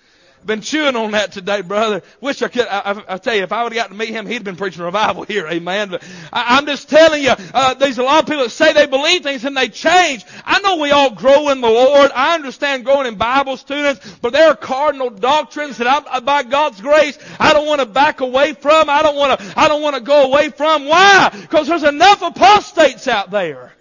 Been 0.46 0.62
chewing 0.62 0.96
on 0.96 1.12
that 1.12 1.32
today, 1.34 1.62
brother. 1.62 2.04
Wish 2.22 2.42
I 2.42 2.48
could. 2.48 2.68
I, 2.68 2.92
I, 2.92 3.16
I 3.16 3.18
tell 3.18 3.36
you, 3.36 3.44
if 3.44 3.52
I 3.52 3.64
would 3.64 3.74
have 3.74 3.84
got 3.84 3.90
to 3.90 3.98
meet 3.98 4.10
him, 4.10 4.28
he'd 4.28 4.36
have 4.36 4.44
been 4.44 4.56
preaching 4.56 4.84
revival 4.84 5.24
here, 5.24 5.46
amen. 5.48 5.90
But 5.90 6.08
I, 6.32 6.58
am 6.58 6.66
just 6.66 6.90
telling 6.90 7.24
you, 7.24 7.34
uh, 7.54 7.74
there's 7.74 7.98
a 7.98 8.04
lot 8.04 8.24
of 8.24 8.30
people 8.30 8.44
that 8.44 8.52
say 8.52 8.72
they 8.72 8.86
believe 8.86 9.24
things 9.24 9.44
and 9.44 9.58
they 9.58 9.68
change. 9.68 10.24
I 10.46 10.62
know 10.62 10.78
we 10.78 10.92
all 10.92 11.10
grow 11.10 11.50
in 11.50 11.60
the 11.60 11.70
Lord. 11.70 12.12
I 12.16 12.36
understand 12.36 12.86
growing 12.86 13.08
in 13.08 13.16
Bible 13.16 13.58
students, 13.58 14.00
but 14.22 14.32
there 14.32 14.50
are 14.50 14.56
cardinal 14.56 15.10
doctrines 15.10 15.80
that 15.80 15.88
I, 15.88 16.20
by 16.22 16.44
God's 16.44 16.80
grace, 16.80 17.18
I 17.40 17.52
don't 17.52 17.68
want 17.68 17.82
to 17.82 17.88
back 17.88 18.22
away 18.22 18.54
from. 18.54 18.90
I 18.90 19.02
don't 19.02 19.18
want 19.18 19.40
to. 19.40 19.60
I 19.60 19.68
don't 19.68 19.82
want 19.82 19.96
to 19.96 20.02
go 20.02 20.28
away 20.28 20.50
from. 20.50 20.86
Why? 20.86 21.30
Because 21.34 21.68
there's 21.68 21.84
enough 21.84 22.22
apostates 22.22 23.08
out 23.08 23.32
there, 23.32 23.74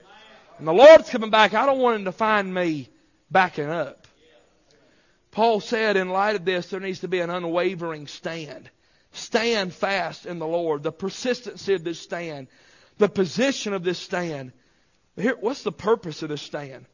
and 0.58 0.66
the 0.66 0.72
Lord's 0.72 1.10
coming 1.10 1.30
back. 1.30 1.54
I 1.54 1.66
don't 1.66 1.78
want 1.78 1.98
Him 2.00 2.06
to 2.06 2.12
find 2.12 2.52
me 2.52 2.88
backing 3.30 3.71
up. 3.71 4.06
Paul 5.30 5.61
said, 5.61 5.97
in 5.97 6.09
light 6.09 6.37
of 6.37 6.45
this, 6.45 6.68
there 6.68 6.80
needs 6.80 7.00
to 7.00 7.09
be 7.09 7.21
an 7.21 7.30
unwavering 7.30 8.06
stand. 8.06 8.71
Stand 9.12 9.75
fast 9.75 10.26
in 10.26 10.38
the 10.38 10.47
Lord. 10.47 10.83
The 10.83 10.92
persistency 10.92 11.75
of 11.75 11.85
this 11.85 12.00
stand. 12.00 12.49
The 12.99 13.09
position 13.09 13.75
of 13.75 13.85
this 13.85 13.99
stand. 13.99 14.52
Here, 15.16 15.37
what's 15.38 15.62
the 15.62 15.73
purpose 15.73 16.23
of 16.23 16.30
this 16.30 16.42
stand? 16.42 16.87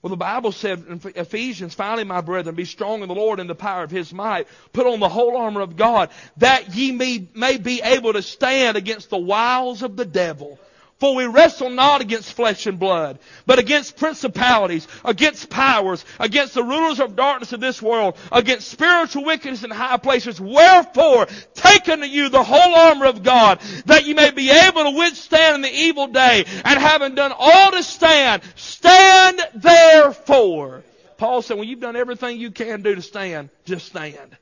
Well, 0.00 0.10
the 0.10 0.16
Bible 0.16 0.52
said 0.52 0.84
in 0.88 1.00
Ephesians, 1.16 1.74
finally, 1.74 2.04
my 2.04 2.20
brethren, 2.20 2.54
be 2.54 2.64
strong 2.64 3.02
in 3.02 3.08
the 3.08 3.14
Lord 3.14 3.40
and 3.40 3.50
the 3.50 3.54
power 3.54 3.82
of 3.82 3.90
His 3.90 4.12
might. 4.12 4.46
Put 4.72 4.86
on 4.86 5.00
the 5.00 5.08
whole 5.08 5.36
armor 5.36 5.60
of 5.60 5.76
God, 5.76 6.10
that 6.36 6.74
ye 6.74 6.92
may, 6.92 7.26
may 7.34 7.56
be 7.56 7.82
able 7.82 8.12
to 8.12 8.22
stand 8.22 8.76
against 8.76 9.10
the 9.10 9.18
wiles 9.18 9.82
of 9.82 9.96
the 9.96 10.04
devil. 10.04 10.60
For 10.98 11.14
we 11.14 11.26
wrestle 11.26 11.70
not 11.70 12.00
against 12.00 12.32
flesh 12.32 12.66
and 12.66 12.76
blood, 12.76 13.20
but 13.46 13.60
against 13.60 13.96
principalities, 13.96 14.88
against 15.04 15.48
powers, 15.48 16.04
against 16.18 16.54
the 16.54 16.64
rulers 16.64 16.98
of 16.98 17.14
darkness 17.14 17.52
of 17.52 17.60
this 17.60 17.80
world, 17.80 18.16
against 18.32 18.68
spiritual 18.68 19.24
wickedness 19.24 19.62
in 19.62 19.70
high 19.70 19.98
places. 19.98 20.40
Wherefore, 20.40 21.28
take 21.54 21.88
unto 21.88 22.04
you 22.04 22.30
the 22.30 22.42
whole 22.42 22.74
armor 22.74 23.06
of 23.06 23.22
God, 23.22 23.60
that 23.86 24.06
you 24.06 24.16
may 24.16 24.32
be 24.32 24.50
able 24.50 24.90
to 24.90 24.98
withstand 24.98 25.54
in 25.54 25.62
the 25.62 25.72
evil 25.72 26.08
day, 26.08 26.44
and 26.64 26.80
having 26.80 27.14
done 27.14 27.32
all 27.36 27.70
to 27.70 27.82
stand, 27.84 28.42
stand 28.56 29.40
therefore. 29.54 30.82
Paul 31.16 31.42
said, 31.42 31.58
when 31.58 31.68
you've 31.68 31.80
done 31.80 31.94
everything 31.94 32.40
you 32.40 32.50
can 32.50 32.82
do 32.82 32.96
to 32.96 33.02
stand, 33.02 33.50
just 33.64 33.86
stand. 33.86 34.36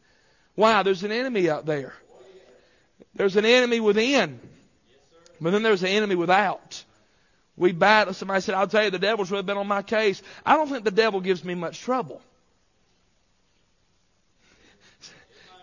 Why? 0.55 0.83
There's 0.83 1.05
an 1.05 1.13
enemy 1.13 1.51
out 1.51 1.67
there. 1.67 1.93
There's 3.15 3.37
an 3.37 3.45
enemy 3.45 3.81
within. 3.81 4.41
But 5.41 5.51
then 5.51 5.63
there's 5.63 5.81
the 5.81 5.89
enemy 5.89 6.15
without. 6.15 6.85
We 7.57 7.73
battle. 7.73 8.15
Somebody 8.15 8.41
said, 8.43 8.55
I'll 8.55 8.69
tell 8.69 8.85
you, 8.85 8.91
the 8.91 8.99
devil's 8.99 9.31
really 9.31 9.43
been 9.43 9.57
on 9.57 9.67
my 9.67 9.83
case. 9.83 10.23
I 10.45 10.57
don't 10.57 10.69
think 10.69 10.85
the 10.85 10.91
devil 10.91 11.21
gives 11.21 11.45
me 11.45 11.55
much 11.55 11.81
trouble. 11.81 12.21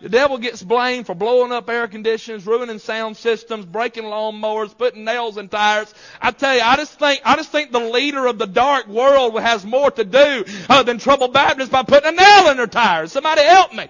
The 0.04 0.10
devil 0.10 0.36
gets 0.36 0.62
blamed 0.62 1.06
for 1.06 1.14
blowing 1.14 1.50
up 1.50 1.70
air 1.70 1.88
conditioners, 1.88 2.46
ruining 2.46 2.78
sound 2.78 3.16
systems, 3.16 3.64
breaking 3.64 4.04
lawnmowers, 4.04 4.76
putting 4.76 5.04
nails 5.04 5.38
in 5.38 5.48
tires. 5.48 5.94
I 6.20 6.30
tell 6.32 6.54
you, 6.54 6.60
I 6.60 6.76
just 6.76 6.98
think, 6.98 7.22
I 7.24 7.36
just 7.36 7.50
think 7.50 7.72
the 7.72 7.80
leader 7.80 8.26
of 8.26 8.36
the 8.36 8.46
dark 8.46 8.86
world 8.86 9.40
has 9.40 9.64
more 9.64 9.90
to 9.92 10.04
do 10.04 10.44
uh, 10.68 10.82
than 10.82 10.98
trouble 10.98 11.28
Baptists 11.28 11.70
by 11.70 11.84
putting 11.84 12.12
a 12.12 12.12
nail 12.12 12.50
in 12.50 12.58
their 12.58 12.66
tires. 12.66 13.12
Somebody 13.12 13.44
help 13.44 13.72
me. 13.72 13.88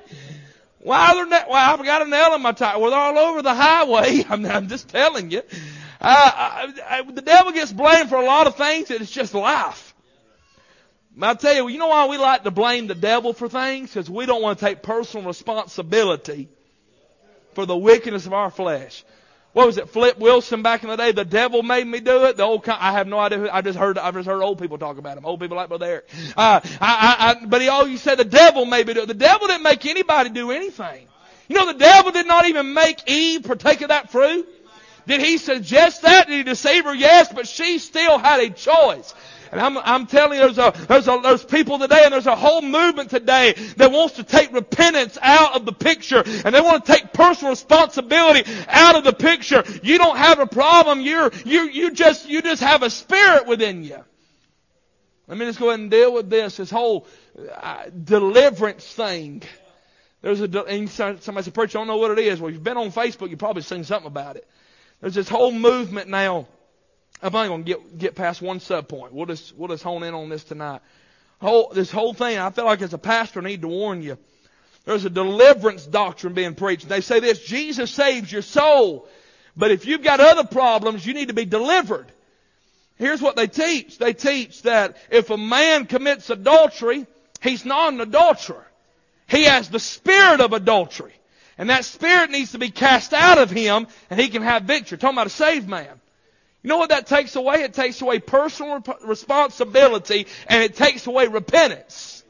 Why 0.79 1.17
are 1.17 1.29
there? 1.29 1.47
Why 1.49 1.73
I've 1.73 1.85
got 1.85 2.03
a 2.03 2.09
nail 2.09 2.35
in 2.35 2.43
my 2.43 2.53
tire? 2.53 2.79
Well, 2.79 2.91
they're 2.91 3.01
all 3.01 3.19
over 3.19 3.43
the 3.43 3.55
highway. 3.55 4.25
I'm, 4.29 4.47
I'm 4.47 4.69
just 4.69 4.89
telling 4.91 5.33
you. 5.33 5.43
I, 6.07 6.73
I, 6.89 7.03
the 7.03 7.23
devil 7.23 7.53
gets 7.53 7.73
blamed 7.73 8.09
for 8.09 8.17
a 8.17 8.25
lot 8.25 8.47
of 8.47 8.57
things. 8.57 8.91
It's 8.91 9.11
just 9.11 9.35
life. 9.35 9.95
I 11.21 11.35
tell 11.35 11.55
you, 11.55 11.69
you 11.69 11.79
know 11.79 11.89
why 11.89 12.07
we 12.07 12.19
like 12.19 12.43
to 12.43 12.51
blame 12.51 12.89
the 12.89 12.95
devil 12.95 13.33
for 13.33 13.49
things? 13.49 13.91
Because 13.91 14.11
we 14.11 14.27
don't 14.27 14.43
want 14.43 14.59
to 14.59 14.65
take 14.65 14.83
personal 14.83 15.27
responsibility 15.27 16.49
for 17.55 17.67
the 17.67 17.77
wickedness 17.77 18.27
of 18.27 18.33
our 18.33 18.51
flesh 18.51 19.05
what 19.55 19.69
was 19.69 19.79
it, 19.79 19.89
Flip 19.89 20.19
Wilson 20.19 20.63
back 20.63 20.83
in 20.83 20.91
the 20.91 20.97
day? 20.97 21.13
The 21.13 21.25
devil 21.25 21.63
made 21.63 21.87
me 21.87 22.01
do 22.01 22.25
it. 22.25 22.37
The 22.37 22.43
old, 22.43 22.69
I 22.69 22.91
have 22.91 23.07
no 23.07 23.21
idea. 23.21 23.39
Who, 23.39 23.49
I 23.49 23.63
just 23.63 23.79
heard, 23.79 23.97
I've 23.97 24.15
just 24.15 24.27
heard 24.27 24.43
old 24.43 24.59
people 24.59 24.79
talk 24.79 24.99
about 24.99 25.17
him. 25.17 25.25
Old 25.25 25.39
people 25.39 25.57
like 25.57 25.69
Brother 25.69 25.87
Eric. 25.87 26.09
Uh, 26.37 26.61
I, 26.81 27.39
I, 27.41 27.47
but 27.47 27.63
he 27.63 27.69
always 27.69 28.03
said 28.03 28.17
the 28.17 28.25
devil 28.25 28.67
made 28.67 28.89
me 28.89 28.95
do 28.95 29.03
it. 29.03 29.07
The 29.07 29.15
devil 29.15 29.47
didn't 29.47 29.63
make 29.63 29.87
anybody 29.87 30.31
do 30.31 30.51
anything. 30.51 31.07
You 31.49 31.55
know, 31.55 31.73
the 31.73 31.79
devil 31.79 32.11
did 32.11 32.27
not 32.27 32.49
even 32.49 32.75
make 32.75 33.09
Eve 33.09 33.45
partake 33.45 33.81
of 33.83 33.89
that 33.89 34.11
fruit. 34.11 34.49
Did 35.07 35.21
he 35.21 35.39
suggest 35.39 36.03
that? 36.03 36.29
Did 36.29 36.37
he 36.37 36.43
deceive 36.43 36.85
her? 36.85 36.95
Yes, 36.95 37.33
but 37.33 37.47
she 37.47 37.79
still 37.79 38.19
had 38.19 38.41
a 38.41 38.51
choice. 38.51 39.15
And 39.53 39.61
I'm, 39.61 39.79
I'm 39.79 40.07
telling 40.07 40.39
you, 40.39 40.45
there's 40.53 40.59
a, 40.59 40.75
there's 40.89 41.07
a, 41.07 41.21
there's 41.23 41.45
people 41.45 41.79
today 41.79 42.01
and 42.03 42.13
there's 42.13 42.27
a 42.27 42.35
whole 42.35 42.61
movement 42.61 43.11
today 43.11 43.53
that 43.77 43.93
wants 43.93 44.17
to 44.17 44.25
take 44.25 44.53
repentance 44.53 45.17
out 45.23 45.55
of 45.55 45.65
the 45.65 45.73
picture 45.73 46.25
and 46.27 46.53
they 46.53 46.61
want 46.61 46.85
to 46.85 46.93
take 46.93 47.13
personal 47.13 47.51
responsibility 47.51 48.51
out 48.67 48.97
of 48.97 49.05
the 49.05 49.13
picture. 49.13 49.63
You 49.83 49.99
don't 49.99 50.17
have 50.17 50.41
a 50.41 50.47
problem. 50.47 51.01
You're, 51.01 51.31
you, 51.45 51.69
you 51.69 51.93
just, 51.93 52.29
you 52.29 52.43
just 52.43 52.63
have 52.63 52.83
a 52.83 52.91
spirit 52.91 53.47
within 53.47 53.85
you. 53.85 54.03
Let 55.29 55.39
me 55.39 55.47
just 55.47 55.61
go 55.61 55.69
ahead 55.69 55.81
and 55.81 55.91
deal 55.91 56.13
with 56.13 56.29
this, 56.29 56.57
this 56.57 56.71
whole 56.71 57.07
uh, 57.57 57.85
deliverance 57.91 58.85
thing. 58.85 59.43
There's 60.21 60.41
a, 60.41 60.65
and 60.65 60.91
somebody 60.91 61.45
said, 61.45 61.55
Preacher, 61.55 61.79
I 61.79 61.81
don't 61.81 61.87
know 61.87 61.97
what 61.99 62.11
it 62.11 62.19
is. 62.19 62.41
Well, 62.41 62.51
you've 62.51 62.65
been 62.65 62.77
on 62.77 62.91
Facebook, 62.91 63.31
you've 63.31 63.39
probably 63.39 63.63
seen 63.63 63.85
something 63.85 64.07
about 64.09 64.37
it. 64.37 64.49
There's 65.05 65.17
this 65.17 65.29
whole 65.29 65.53
movement 65.53 66.09
now 66.09 66.47
I'm 67.23 67.35
only 67.35 67.49
going 67.49 67.65
to 67.65 67.69
get, 67.71 67.99
get 67.99 68.15
past 68.15 68.41
one 68.41 68.59
sub 68.59 68.89
point. 68.89 69.13
We'll 69.13 69.27
just, 69.27 69.55
we'll 69.55 69.69
just 69.69 69.83
hone 69.83 70.03
in 70.03 70.15
on 70.15 70.31
this 70.31 70.45
tonight. 70.45 70.81
Whole, 71.43 71.71
this 71.75 71.91
whole 71.91 72.15
thing, 72.15 72.39
I 72.39 72.49
feel 72.49 72.65
like 72.65 72.81
as 72.81 72.95
a 72.95 72.99
pastor 72.99 73.41
I 73.41 73.45
need 73.45 73.61
to 73.61 73.69
warn 73.69 74.03
you. 74.03 74.17
There's 74.87 75.05
a 75.05 75.11
deliverance 75.11 75.85
doctrine 75.85 76.33
being 76.33 76.55
preached. 76.55 76.89
They 76.89 77.03
say 77.03 77.21
this, 77.21 77.45
Jesus 77.45 77.91
saves 77.91 78.33
your 78.33 78.41
soul. 78.41 79.07
But 79.55 79.73
if 79.73 79.85
you've 79.85 80.03
got 80.03 80.21
other 80.21 80.45
problems, 80.45 81.05
you 81.05 81.13
need 81.13 81.29
to 81.29 81.35
be 81.35 81.45
delivered. 81.45 82.11
Here's 82.97 83.21
what 83.21 83.37
they 83.37 83.47
teach. 83.47 83.99
They 83.99 84.15
teach 84.15 84.63
that 84.63 84.97
if 85.11 85.29
a 85.29 85.37
man 85.37 85.85
commits 85.85 86.31
adultery, 86.31 87.07
he's 87.43 87.67
not 87.67 87.93
an 87.93 88.01
adulterer. 88.01 88.67
He 89.27 89.45
has 89.45 89.69
the 89.69 89.81
spirit 89.81 90.41
of 90.41 90.55
adultery. 90.55 91.13
And 91.57 91.71
that 91.71 91.85
spirit 91.85 92.31
needs 92.31 92.53
to 92.53 92.59
be 92.59 92.71
cast 92.71 93.13
out 93.13 93.39
of 93.39 93.51
him 93.51 93.87
and 94.11 94.21
he 94.21 94.29
can 94.29 94.43
have 94.43 94.65
victory. 94.65 94.99
Talking 94.99 95.17
about 95.17 95.29
a 95.29 95.31
saved 95.31 95.69
man. 95.69 96.01
You 96.63 96.69
know 96.69 96.79
what 96.79 96.89
that 96.89 97.07
takes 97.07 97.37
away? 97.37 97.63
It 97.63 97.75
takes 97.75 98.01
away 98.01 98.19
personal 98.19 98.83
responsibility 99.05 100.27
and 100.49 100.63
it 100.63 100.75
takes 100.75 101.07
away 101.07 101.27
repentance. 101.29 102.25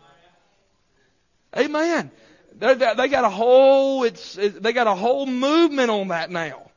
Amen. 1.57 2.11
They're, 2.57 2.75
they 2.75 3.09
got 3.09 3.25
a 3.25 3.31
whole, 3.31 4.05
it's, 4.05 4.37
it, 4.37 4.63
they 4.63 4.73
got 4.73 4.87
a 4.87 4.95
whole 4.95 5.27
movement 5.27 5.91
on 5.91 6.09
that 6.09 6.31
now. 6.31 6.71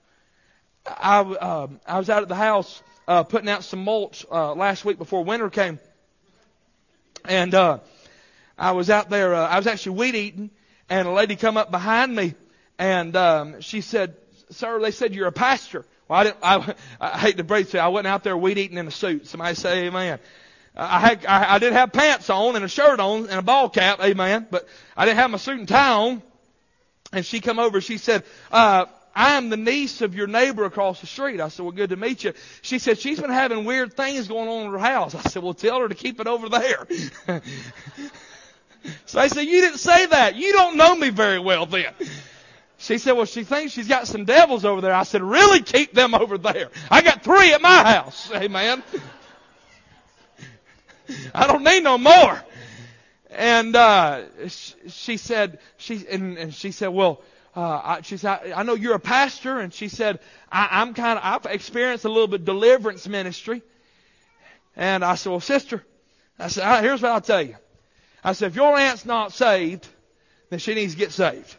I, 0.86 1.20
uh, 1.20 1.68
I 1.86 1.98
was 1.98 2.10
out 2.10 2.24
at 2.24 2.30
the 2.30 2.36
house, 2.36 2.82
uh, 3.08 3.24
putting 3.24 3.50
out 3.50 3.64
some 3.64 3.84
mulch, 3.84 4.26
uh, 4.32 4.54
last 4.54 4.86
week 4.86 4.98
before 4.98 5.24
winter 5.24 5.50
came. 5.50 5.80
And, 7.26 7.54
uh, 7.54 7.80
I 8.58 8.72
was 8.72 8.90
out 8.90 9.10
there, 9.10 9.36
uh, 9.36 9.48
I 9.48 9.58
was 9.58 9.68
actually 9.68 9.98
weed 9.98 10.16
eating 10.16 10.50
and 10.90 11.08
a 11.08 11.12
lady 11.12 11.36
come 11.36 11.58
up 11.58 11.72
behind 11.72 12.16
me 12.16 12.36
and, 12.80 13.16
um, 13.16 13.62
she 13.62 13.82
said, 13.82 14.16
sir, 14.52 14.80
they 14.80 14.92
said 14.92 15.16
you're 15.16 15.28
a 15.28 15.32
pastor. 15.32 15.86
Well, 16.08 16.20
I 16.20 16.24
didn't, 16.24 16.38
I, 16.42 16.76
I 17.02 17.18
hate 17.18 17.38
to 17.38 17.44
break 17.44 17.74
it, 17.74 17.80
I 17.80 17.88
wasn't 17.88 18.08
out 18.08 18.24
there 18.24 18.38
weed 18.38 18.58
eating 18.58 18.78
in 18.78 18.88
a 18.88 18.92
suit. 18.92 19.28
Somebody 19.28 19.56
say 19.56 19.88
amen. 19.88 20.20
I 20.76 21.00
had, 21.00 21.26
I, 21.26 21.56
I 21.56 21.60
did 21.60 21.74
have 21.74 21.92
pants 21.92 22.30
on 22.30 22.56
and 22.56 22.64
a 22.64 22.68
shirt 22.68 23.00
on 23.00 23.28
and 23.28 23.40
a 23.40 23.42
ball 23.42 23.70
cap, 23.70 24.00
amen, 24.00 24.48
but 24.52 24.68
I 24.96 25.06
didn't 25.06 25.18
have 25.18 25.32
my 25.32 25.38
suit 25.38 25.60
and 25.60 25.68
tie 25.68 25.94
on. 25.94 26.22
And 27.12 27.26
she 27.26 27.40
come 27.40 27.58
over, 27.58 27.82
she 27.82 27.98
said, 27.98 28.24
uh, 28.52 28.86
I 29.16 29.38
am 29.38 29.50
the 29.50 29.58
niece 29.58 30.02
of 30.02 30.14
your 30.14 30.28
neighbor 30.28 30.66
across 30.66 31.02
the 31.02 31.08
street. 31.08 31.42
I 31.42 31.48
said, 31.48 31.64
well, 31.64 31.72
good 31.72 31.90
to 31.90 31.96
meet 31.96 32.24
you. 32.24 32.34
She 32.62 32.78
said, 32.78 33.00
she's 33.00 33.20
been 33.20 33.32
having 33.32 33.66
weird 33.66 33.94
things 33.94 34.28
going 34.28 34.48
on 34.48 34.68
in 34.68 34.72
her 34.72 34.78
house. 34.78 35.16
I 35.16 35.22
said, 35.22 35.42
well, 35.42 35.56
tell 35.56 35.80
her 35.80 35.90
to 35.90 35.96
keep 35.96 36.20
it 36.20 36.28
over 36.28 36.50
there. 36.50 36.88
so 39.06 39.20
I 39.20 39.28
said, 39.28 39.42
you 39.42 39.62
didn't 39.62 39.80
say 39.80 40.06
that. 40.08 40.36
You 40.36 40.54
don't 40.54 40.78
know 40.78 40.96
me 40.96 41.10
very 41.10 41.40
well 41.40 41.66
then. 41.66 41.94
She 42.80 43.00
said, 43.00 43.14
well, 43.14 43.26
she 43.26 43.44
thinks 43.44 43.74
she's 43.74 43.88
got 43.88 44.08
some 44.08 44.26
devils 44.26 44.64
over 44.64 44.82
there. 44.82 44.94
I 44.94 45.04
said, 45.04 45.24
really 45.24 45.62
keep 45.62 45.94
them 45.94 46.14
over 46.14 46.38
there. 46.38 46.70
I 46.92 47.02
got 47.02 47.24
three 47.24 47.54
at 47.54 47.62
my 47.62 47.84
house. 47.84 48.32
Amen. 48.36 48.84
I 51.34 51.48
don't 51.48 51.64
need 51.64 51.84
no 51.84 51.98
more. 51.98 52.44
And, 53.32 53.76
uh, 53.76 54.24
she 54.48 55.18
said, 55.18 55.60
she, 55.78 56.06
and, 56.08 56.38
and 56.38 56.54
she 56.54 56.72
said, 56.72 56.88
well, 56.88 57.22
uh, 57.56 57.82
I, 57.84 58.02
she 58.02 58.18
said, 58.18 58.54
I, 58.54 58.60
I 58.60 58.64
know 58.64 58.76
you're 58.76 58.96
a 58.96 59.00
pastor. 59.00 59.60
And 59.60 59.74
she 59.74 59.88
said, 59.88 60.20
I, 60.52 60.68
I'm 60.72 60.94
kind 60.94 61.18
of, 61.18 61.26
I've 61.26 61.52
experienced 61.52 62.06
a 62.06 62.10
little 62.10 62.28
bit 62.28 62.46
deliverance 62.46 63.08
ministry. 63.08 63.64
And 64.76 65.04
I 65.04 65.16
said, 65.16 65.32
well, 65.32 65.40
sister, 65.40 65.84
I 66.38 66.50
said, 66.50 66.84
here's 66.84 67.02
what 67.02 67.12
I'll 67.12 67.22
tell 67.22 67.42
you. 67.42 67.56
I 68.28 68.34
said, 68.34 68.48
if 68.48 68.58
your 68.58 68.78
aunt's 68.78 69.06
not 69.06 69.32
saved, 69.32 69.88
then 70.50 70.60
she 70.60 70.76
needs 70.76 70.96
to 70.96 71.00
get 71.00 71.14
saved. 71.14 71.56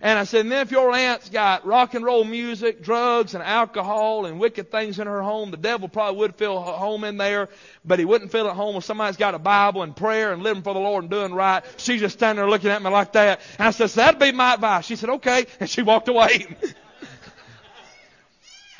And 0.00 0.18
I 0.18 0.24
said, 0.24 0.40
and 0.40 0.50
then 0.50 0.62
if 0.62 0.72
your 0.72 0.92
aunt's 0.92 1.30
got 1.30 1.64
rock 1.64 1.94
and 1.94 2.04
roll 2.04 2.24
music, 2.24 2.82
drugs, 2.82 3.34
and 3.34 3.44
alcohol, 3.44 4.26
and 4.26 4.40
wicked 4.40 4.72
things 4.72 4.98
in 4.98 5.06
her 5.06 5.22
home, 5.22 5.52
the 5.52 5.56
devil 5.56 5.86
probably 5.86 6.18
would 6.18 6.34
feel 6.34 6.58
at 6.58 6.80
home 6.80 7.04
in 7.04 7.16
there, 7.16 7.48
but 7.84 8.00
he 8.00 8.04
wouldn't 8.04 8.32
feel 8.32 8.48
at 8.48 8.56
home 8.56 8.74
if 8.74 8.82
somebody's 8.82 9.16
got 9.16 9.36
a 9.36 9.38
Bible 9.38 9.84
and 9.84 9.94
prayer 9.94 10.32
and 10.32 10.42
living 10.42 10.64
for 10.64 10.74
the 10.74 10.80
Lord 10.80 11.04
and 11.04 11.12
doing 11.12 11.32
right. 11.32 11.62
She's 11.76 12.00
just 12.00 12.18
standing 12.18 12.42
there 12.42 12.50
looking 12.50 12.70
at 12.70 12.82
me 12.82 12.90
like 12.90 13.12
that. 13.12 13.40
And 13.60 13.68
I 13.68 13.70
said, 13.70 13.88
so 13.88 14.00
that'd 14.00 14.18
be 14.18 14.32
my 14.32 14.54
advice. 14.54 14.86
She 14.86 14.96
said, 14.96 15.10
okay. 15.10 15.46
And 15.60 15.70
she 15.70 15.82
walked 15.82 16.08
away. 16.08 16.44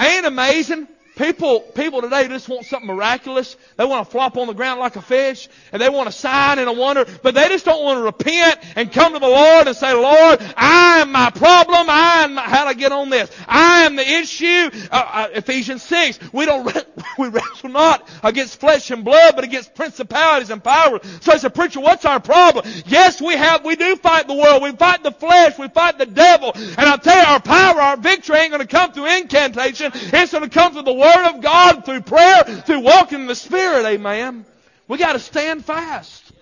Ain't 0.00 0.26
amazing? 0.26 0.88
People, 1.16 1.60
people 1.60 2.02
today 2.02 2.26
just 2.26 2.48
want 2.48 2.66
something 2.66 2.88
miraculous. 2.88 3.56
They 3.76 3.84
want 3.84 4.04
to 4.04 4.10
flop 4.10 4.36
on 4.36 4.48
the 4.48 4.52
ground 4.52 4.80
like 4.80 4.96
a 4.96 5.02
fish, 5.02 5.48
and 5.70 5.80
they 5.80 5.88
want 5.88 6.08
a 6.08 6.12
sign 6.12 6.58
and 6.58 6.68
a 6.68 6.72
wonder, 6.72 7.06
but 7.22 7.36
they 7.36 7.46
just 7.48 7.64
don't 7.64 7.84
want 7.84 7.98
to 7.98 8.02
repent 8.02 8.58
and 8.74 8.90
come 8.90 9.12
to 9.12 9.20
the 9.20 9.28
Lord 9.28 9.68
and 9.68 9.76
say, 9.76 9.92
Lord, 9.92 10.42
I 10.56 11.02
am 11.02 11.12
my 11.12 11.30
problem. 11.30 11.86
I 11.88 12.24
am, 12.24 12.36
how 12.36 12.68
to 12.68 12.74
get 12.74 12.90
on 12.90 13.10
this? 13.10 13.30
I 13.46 13.84
am 13.84 13.94
the 13.94 14.02
issue. 14.02 14.70
Uh, 14.90 15.08
uh, 15.12 15.28
Ephesians 15.34 15.84
6, 15.84 16.32
we 16.32 16.46
don't, 16.46 16.84
we 17.18 17.28
wrestle 17.28 17.68
not 17.68 18.08
against 18.24 18.58
flesh 18.58 18.90
and 18.90 19.04
blood, 19.04 19.36
but 19.36 19.44
against 19.44 19.76
principalities 19.76 20.50
and 20.50 20.64
powers. 20.64 21.02
So 21.20 21.32
I 21.32 21.36
said, 21.36 21.54
preacher, 21.54 21.78
what's 21.78 22.04
our 22.04 22.18
problem? 22.18 22.66
Yes, 22.86 23.22
we 23.22 23.34
have, 23.34 23.64
we 23.64 23.76
do 23.76 23.94
fight 23.94 24.26
the 24.26 24.34
world. 24.34 24.62
We 24.64 24.72
fight 24.72 25.04
the 25.04 25.12
flesh. 25.12 25.56
We 25.60 25.68
fight 25.68 25.96
the 25.98 26.06
devil. 26.06 26.50
And 26.54 26.80
I'll 26.80 26.98
tell 26.98 27.16
you, 27.16 27.24
our 27.24 27.40
power, 27.40 27.80
our 27.80 27.96
victory 27.96 28.36
ain't 28.38 28.50
going 28.50 28.62
to 28.62 28.66
come 28.66 28.90
through 28.90 29.16
incantation. 29.16 29.92
It's 29.94 30.32
going 30.32 30.42
to 30.42 30.50
come 30.50 30.72
through 30.72 30.82
the 30.82 31.03
Word 31.04 31.34
of 31.34 31.40
God 31.42 31.84
through 31.84 32.00
prayer, 32.00 32.44
through 32.44 32.80
walking 32.80 33.20
in 33.20 33.26
the 33.26 33.34
Spirit. 33.34 33.84
Amen. 33.84 34.46
We 34.88 34.98
got 34.98 35.12
to 35.12 35.18
stand 35.18 35.64
fast. 35.64 36.32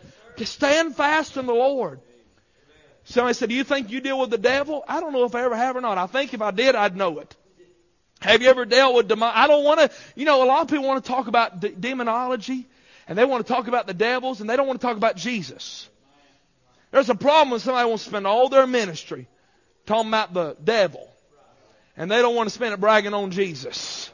Stand 0.44 0.96
fast 0.96 1.36
in 1.36 1.46
the 1.46 1.54
Lord. 1.54 2.00
Somebody 3.04 3.34
said, 3.34 3.48
Do 3.48 3.54
you 3.54 3.64
think 3.64 3.90
you 3.90 4.00
deal 4.00 4.18
with 4.18 4.30
the 4.30 4.38
devil? 4.38 4.84
I 4.88 5.00
don't 5.00 5.12
know 5.12 5.24
if 5.24 5.34
I 5.34 5.42
ever 5.42 5.56
have 5.56 5.76
or 5.76 5.80
not. 5.80 5.98
I 5.98 6.06
think 6.06 6.34
if 6.34 6.42
I 6.42 6.50
did, 6.50 6.74
I'd 6.74 6.96
know 6.96 7.18
it. 7.18 7.36
Have 8.20 8.40
you 8.40 8.48
ever 8.48 8.64
dealt 8.64 8.94
with 8.94 9.08
demon? 9.08 9.30
I 9.34 9.48
don't 9.48 9.64
want 9.64 9.80
to, 9.80 9.90
you 10.14 10.24
know, 10.24 10.44
a 10.44 10.46
lot 10.46 10.62
of 10.62 10.68
people 10.68 10.86
want 10.86 11.04
to 11.04 11.08
talk 11.08 11.26
about 11.26 11.60
de- 11.60 11.70
demonology 11.70 12.66
and 13.08 13.18
they 13.18 13.24
want 13.24 13.44
to 13.44 13.52
talk 13.52 13.66
about 13.66 13.88
the 13.88 13.94
devils 13.94 14.40
and 14.40 14.48
they 14.48 14.56
don't 14.56 14.68
want 14.68 14.80
to 14.80 14.86
talk 14.86 14.96
about 14.96 15.16
Jesus. 15.16 15.88
There's 16.92 17.10
a 17.10 17.16
problem 17.16 17.50
when 17.50 17.60
somebody 17.60 17.88
wants 17.88 18.04
to 18.04 18.10
spend 18.10 18.26
all 18.26 18.48
their 18.48 18.66
ministry 18.66 19.26
talking 19.86 20.08
about 20.08 20.32
the 20.32 20.56
devil 20.62 21.10
and 21.96 22.10
they 22.10 22.18
don't 22.18 22.36
want 22.36 22.48
to 22.48 22.54
spend 22.54 22.74
it 22.74 22.80
bragging 22.80 23.14
on 23.14 23.32
Jesus. 23.32 24.11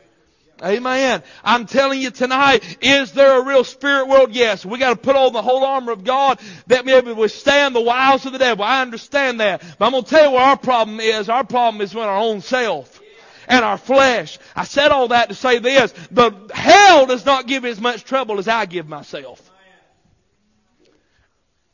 Amen. 0.63 1.23
I'm 1.45 1.67
telling 1.67 2.01
you 2.01 2.11
tonight, 2.11 2.79
is 2.81 3.13
there 3.13 3.39
a 3.41 3.45
real 3.45 3.63
spirit 3.63 4.09
world? 4.09 4.35
Yes. 4.35 4.67
We 4.67 4.79
got 4.79 4.91
to 4.91 4.97
put 4.97 5.15
on 5.15 5.33
the 5.33 5.43
whole 5.43 5.65
armor 5.65 5.93
of 5.93 6.05
God 6.05 6.41
that 6.67 6.85
may 6.85 7.01
be 7.01 7.13
withstand 7.13 7.77
the 7.77 7.81
wiles 7.81 8.27
of 8.27 8.33
the 8.33 8.39
devil. 8.39 8.65
I 8.65 8.83
understand 8.83 9.41
that. 9.41 9.63
But 9.79 9.87
I'm 9.87 10.03
to 10.03 10.09
tell 10.09 10.25
you 10.25 10.31
what 10.33 10.43
our 10.43 10.57
problem 10.57 11.01
is. 11.01 11.29
Our 11.29 11.45
problem 11.45 11.81
is 11.81 11.95
with 11.95 12.05
our 12.05 12.19
own 12.19 12.41
self 12.41 13.01
and 13.47 13.65
our 13.65 13.79
flesh. 13.79 14.39
I 14.57 14.65
said 14.65 14.91
all 14.91 15.09
that 15.09 15.29
to 15.29 15.35
say 15.35 15.59
this. 15.59 15.93
The 16.11 16.33
hell 16.53 17.07
does 17.07 17.25
not 17.25 17.47
give 17.47 17.65
as 17.65 17.81
much 17.81 18.05
trouble 18.05 18.39
as 18.39 18.49
I 18.49 18.67
give 18.67 18.89
myself. 18.89 19.45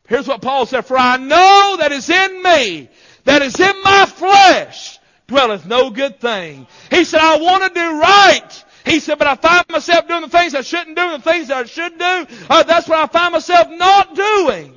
Here's 0.07 0.29
what 0.29 0.43
Paul 0.43 0.67
said, 0.67 0.83
for 0.83 0.99
I 0.99 1.17
know 1.17 1.77
that 1.79 1.91
is 1.91 2.11
in 2.11 2.43
me, 2.43 2.91
that 3.25 3.41
is 3.41 3.59
in 3.59 3.83
my 3.83 4.05
flesh, 4.05 4.99
dwelleth 5.29 5.65
no 5.65 5.89
good 5.91 6.21
thing. 6.21 6.67
He 6.91 7.05
said, 7.05 7.21
I 7.21 7.39
want 7.39 7.65
to 7.65 7.81
do 7.81 8.01
right. 8.01 8.64
He 8.85 9.01
said, 9.01 9.19
but 9.19 9.27
I 9.27 9.35
find 9.37 9.65
myself 9.71 10.07
doing 10.07 10.23
the 10.23 10.29
things 10.29 10.55
I 10.55 10.61
shouldn't 10.61 10.97
do, 10.97 11.11
the 11.13 11.19
things 11.19 11.49
that 11.49 11.57
I 11.57 11.65
should 11.65 11.99
do. 11.99 12.27
Uh, 12.51 12.63
that's 12.65 12.89
what 12.89 12.99
I 12.99 13.07
find 13.07 13.33
myself 13.33 13.69
not 13.71 14.15
doing. 14.15 14.75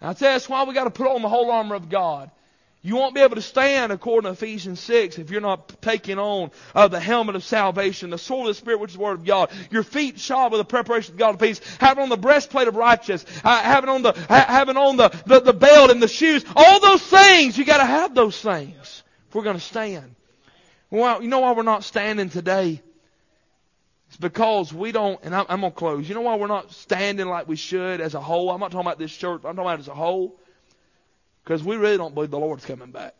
I 0.00 0.12
tell 0.14 0.28
you, 0.28 0.34
that's 0.34 0.48
why 0.48 0.64
we 0.64 0.74
got 0.74 0.84
to 0.84 0.90
put 0.90 1.06
on 1.06 1.22
the 1.22 1.28
whole 1.28 1.50
armor 1.50 1.74
of 1.74 1.88
God. 1.88 2.30
You 2.86 2.94
won't 2.94 3.16
be 3.16 3.20
able 3.20 3.34
to 3.34 3.42
stand 3.42 3.90
according 3.90 4.28
to 4.28 4.32
Ephesians 4.32 4.78
6 4.78 5.18
if 5.18 5.32
you're 5.32 5.40
not 5.40 5.82
taking 5.82 6.20
on 6.20 6.52
uh, 6.72 6.86
the 6.86 7.00
helmet 7.00 7.34
of 7.34 7.42
salvation, 7.42 8.10
the 8.10 8.18
sword 8.18 8.48
of 8.48 8.54
the 8.54 8.60
Spirit, 8.60 8.78
which 8.78 8.92
is 8.92 8.96
the 8.96 9.02
Word 9.02 9.14
of 9.14 9.24
God, 9.24 9.50
your 9.72 9.82
feet 9.82 10.20
shod 10.20 10.52
with 10.52 10.60
the 10.60 10.64
preparation 10.64 11.14
of 11.14 11.18
God 11.18 11.34
of 11.34 11.40
peace, 11.40 11.60
having 11.80 12.04
on 12.04 12.10
the 12.10 12.16
breastplate 12.16 12.68
of 12.68 12.76
righteousness, 12.76 13.24
uh, 13.42 13.60
having 13.60 13.90
on 13.90 14.02
the 14.02 14.12
ha- 14.12 14.46
having 14.46 14.76
on 14.76 14.96
the, 14.96 15.08
the, 15.26 15.40
the 15.40 15.52
belt 15.52 15.90
and 15.90 16.00
the 16.00 16.06
shoes. 16.06 16.44
All 16.54 16.78
those 16.78 17.02
things, 17.02 17.58
you 17.58 17.64
got 17.64 17.78
to 17.78 17.84
have 17.84 18.14
those 18.14 18.40
things 18.40 19.02
if 19.28 19.34
we're 19.34 19.42
going 19.42 19.56
to 19.56 19.62
stand. 19.62 20.14
Well, 20.88 21.20
you 21.20 21.28
know 21.28 21.40
why 21.40 21.54
we're 21.54 21.64
not 21.64 21.82
standing 21.82 22.30
today? 22.30 22.82
It's 24.08 24.16
because 24.16 24.72
we 24.72 24.92
don't, 24.92 25.18
and 25.24 25.34
I'm, 25.34 25.46
I'm 25.48 25.60
going 25.60 25.72
to 25.72 25.78
close. 25.78 26.08
You 26.08 26.14
know 26.14 26.20
why 26.20 26.36
we're 26.36 26.46
not 26.46 26.72
standing 26.72 27.26
like 27.26 27.48
we 27.48 27.56
should 27.56 28.00
as 28.00 28.14
a 28.14 28.20
whole? 28.20 28.50
I'm 28.50 28.60
not 28.60 28.70
talking 28.70 28.86
about 28.86 28.98
this 28.98 29.14
church, 29.14 29.42
I'm 29.44 29.56
talking 29.56 29.60
about 29.60 29.80
as 29.80 29.88
a 29.88 29.94
whole. 29.94 30.38
Because 31.42 31.62
we 31.62 31.76
really 31.76 31.96
don't 31.96 32.14
believe 32.14 32.30
the 32.30 32.38
Lord's 32.38 32.64
coming 32.64 32.90
back. 32.90 33.14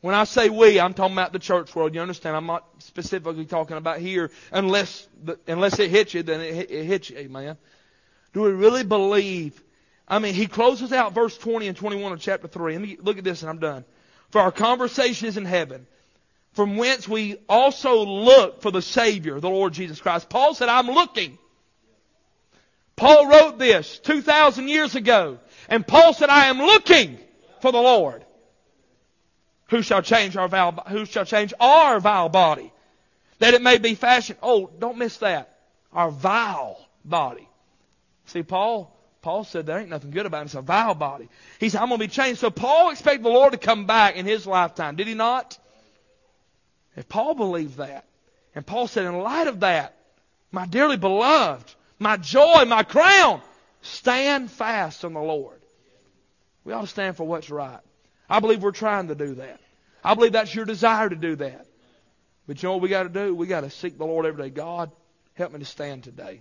When 0.00 0.14
I 0.14 0.24
say 0.24 0.50
we, 0.50 0.78
I'm 0.78 0.92
talking 0.92 1.14
about 1.14 1.32
the 1.32 1.38
church 1.38 1.74
world. 1.74 1.94
You 1.94 2.02
understand? 2.02 2.36
I'm 2.36 2.46
not 2.46 2.66
specifically 2.78 3.46
talking 3.46 3.76
about 3.78 4.00
here, 4.00 4.30
unless 4.52 5.08
the, 5.22 5.38
unless 5.48 5.78
it 5.78 5.90
hits 5.90 6.12
you, 6.12 6.22
then 6.22 6.42
it, 6.42 6.70
it 6.70 6.84
hits 6.84 7.08
you. 7.08 7.16
Amen. 7.16 7.56
Do 8.34 8.42
we 8.42 8.50
really 8.50 8.84
believe? 8.84 9.60
I 10.06 10.18
mean, 10.18 10.34
he 10.34 10.46
closes 10.46 10.92
out 10.92 11.14
verse 11.14 11.38
20 11.38 11.68
and 11.68 11.76
21 11.76 12.12
of 12.12 12.20
chapter 12.20 12.48
3. 12.48 12.74
And 12.74 12.98
look 13.00 13.16
at 13.16 13.24
this, 13.24 13.40
and 13.40 13.48
I'm 13.48 13.58
done. 13.58 13.84
For 14.28 14.40
our 14.40 14.52
conversation 14.52 15.26
is 15.26 15.38
in 15.38 15.46
heaven, 15.46 15.86
from 16.54 16.76
whence 16.76 17.08
we 17.08 17.36
also 17.48 18.04
look 18.04 18.62
for 18.62 18.70
the 18.70 18.82
Savior, 18.82 19.40
the 19.40 19.50
Lord 19.50 19.72
Jesus 19.72 20.00
Christ. 20.00 20.28
Paul 20.28 20.54
said, 20.54 20.68
I'm 20.68 20.86
looking. 20.86 21.36
Paul 22.96 23.28
wrote 23.28 23.58
this 23.58 23.98
2,000 23.98 24.68
years 24.68 24.94
ago. 24.94 25.38
And 25.68 25.86
Paul 25.86 26.14
said, 26.14 26.30
I 26.30 26.46
am 26.46 26.58
looking 26.58 27.18
for 27.60 27.72
the 27.72 27.80
Lord. 27.80 28.24
Who 29.70 29.82
shall 29.82 30.02
change 30.02 30.36
our 30.36 30.46
vile, 30.46 30.72
who 30.88 31.04
shall 31.06 31.24
change 31.24 31.52
our 31.58 31.98
vile 31.98 32.28
body? 32.28 32.72
That 33.40 33.54
it 33.54 33.62
may 33.62 33.78
be 33.78 33.96
fashioned. 33.96 34.38
Oh, 34.40 34.70
don't 34.78 34.98
miss 34.98 35.16
that. 35.18 35.58
Our 35.92 36.10
vile 36.10 36.78
body. 37.04 37.48
See, 38.26 38.44
Paul, 38.44 38.96
Paul 39.22 39.42
said 39.42 39.66
there 39.66 39.78
ain't 39.78 39.90
nothing 39.90 40.12
good 40.12 40.26
about 40.26 40.42
it. 40.42 40.46
It's 40.46 40.54
a 40.54 40.62
vile 40.62 40.94
body. 40.94 41.28
He 41.58 41.68
said, 41.68 41.80
I'm 41.80 41.88
going 41.88 41.98
to 41.98 42.06
be 42.06 42.12
changed. 42.12 42.40
So 42.40 42.50
Paul 42.50 42.90
expected 42.90 43.24
the 43.24 43.30
Lord 43.30 43.52
to 43.52 43.58
come 43.58 43.86
back 43.86 44.14
in 44.14 44.24
his 44.24 44.46
lifetime. 44.46 44.94
Did 44.94 45.08
he 45.08 45.14
not? 45.14 45.58
If 46.96 47.08
Paul 47.08 47.34
believed 47.34 47.78
that, 47.78 48.04
and 48.54 48.64
Paul 48.64 48.86
said, 48.86 49.04
in 49.06 49.18
light 49.18 49.46
of 49.46 49.60
that, 49.60 49.96
my 50.52 50.66
dearly 50.66 50.96
beloved, 50.96 51.74
my 51.98 52.16
joy, 52.16 52.64
my 52.66 52.84
crown, 52.84 53.40
Stand 53.84 54.50
fast 54.50 55.04
on 55.04 55.12
the 55.12 55.20
Lord. 55.20 55.60
We 56.64 56.72
ought 56.72 56.80
to 56.80 56.86
stand 56.86 57.18
for 57.18 57.24
what's 57.24 57.50
right. 57.50 57.80
I 58.30 58.40
believe 58.40 58.62
we're 58.62 58.72
trying 58.72 59.08
to 59.08 59.14
do 59.14 59.34
that. 59.34 59.60
I 60.02 60.14
believe 60.14 60.32
that's 60.32 60.54
your 60.54 60.64
desire 60.64 61.10
to 61.10 61.16
do 61.16 61.36
that. 61.36 61.66
But 62.46 62.62
you 62.62 62.68
know 62.68 62.72
what 62.74 62.82
we 62.82 62.88
got 62.88 63.02
to 63.02 63.10
do? 63.10 63.34
We 63.34 63.46
got 63.46 63.60
to 63.60 63.68
seek 63.68 63.98
the 63.98 64.06
Lord 64.06 64.24
every 64.24 64.44
day. 64.44 64.50
God, 64.50 64.90
help 65.34 65.52
me 65.52 65.58
to 65.58 65.66
stand 65.66 66.02
today. 66.02 66.40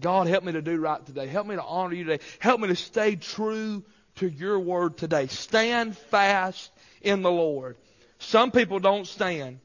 God, 0.00 0.28
help 0.28 0.44
me 0.44 0.52
to 0.52 0.62
do 0.62 0.78
right 0.78 1.04
today. 1.04 1.26
Help 1.26 1.48
me 1.48 1.56
to 1.56 1.62
honor 1.62 1.94
you 1.94 2.04
today. 2.04 2.24
Help 2.38 2.60
me 2.60 2.68
to 2.68 2.76
stay 2.76 3.16
true 3.16 3.82
to 4.16 4.28
your 4.28 4.60
word 4.60 4.96
today. 4.96 5.26
Stand 5.26 5.98
fast 5.98 6.70
in 7.00 7.22
the 7.22 7.32
Lord. 7.32 7.76
Some 8.22 8.50
people 8.50 8.78
don't 8.78 9.06
stand 9.06 9.58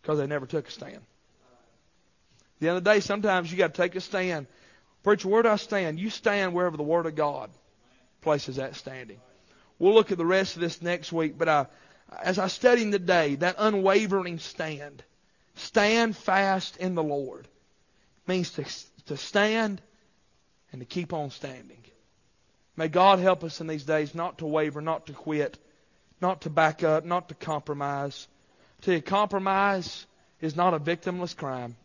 because 0.00 0.18
they 0.18 0.26
never 0.26 0.46
took 0.46 0.68
a 0.68 0.70
stand. 0.70 1.00
The 2.60 2.74
the 2.74 2.80
day, 2.80 3.00
sometimes 3.00 3.50
you 3.50 3.58
got 3.58 3.74
to 3.74 3.82
take 3.82 3.96
a 3.96 4.00
stand. 4.00 4.46
Preacher, 5.02 5.28
where 5.28 5.42
do 5.42 5.48
I 5.48 5.56
stand? 5.56 5.98
You 5.98 6.10
stand 6.10 6.54
wherever 6.54 6.76
the 6.76 6.82
Word 6.82 7.06
of 7.06 7.14
God 7.14 7.50
places 8.20 8.56
that 8.56 8.76
standing. 8.76 9.20
We'll 9.78 9.94
look 9.94 10.12
at 10.12 10.18
the 10.18 10.24
rest 10.24 10.54
of 10.54 10.62
this 10.62 10.80
next 10.80 11.12
week, 11.12 11.36
but 11.36 11.48
I, 11.48 11.66
as 12.22 12.38
I 12.38 12.46
study 12.46 12.90
today, 12.90 13.34
that 13.36 13.56
unwavering 13.58 14.38
stand, 14.38 15.02
stand 15.56 16.16
fast 16.16 16.76
in 16.76 16.94
the 16.94 17.02
Lord, 17.02 17.48
means 18.26 18.50
to, 18.52 18.64
to 19.06 19.16
stand 19.16 19.82
and 20.72 20.80
to 20.80 20.86
keep 20.86 21.12
on 21.12 21.30
standing. 21.30 21.82
May 22.76 22.88
God 22.88 23.18
help 23.18 23.44
us 23.44 23.60
in 23.60 23.66
these 23.66 23.84
days 23.84 24.14
not 24.14 24.38
to 24.38 24.46
waver, 24.46 24.80
not 24.80 25.06
to 25.06 25.12
quit, 25.12 25.58
not 26.20 26.42
to 26.42 26.50
back 26.50 26.82
up, 26.82 27.04
not 27.04 27.28
to 27.28 27.34
compromise. 27.34 28.28
To 28.82 29.00
compromise 29.00 30.06
is 30.40 30.56
not 30.56 30.74
a 30.74 30.78
victimless 30.78 31.36
crime. 31.36 31.76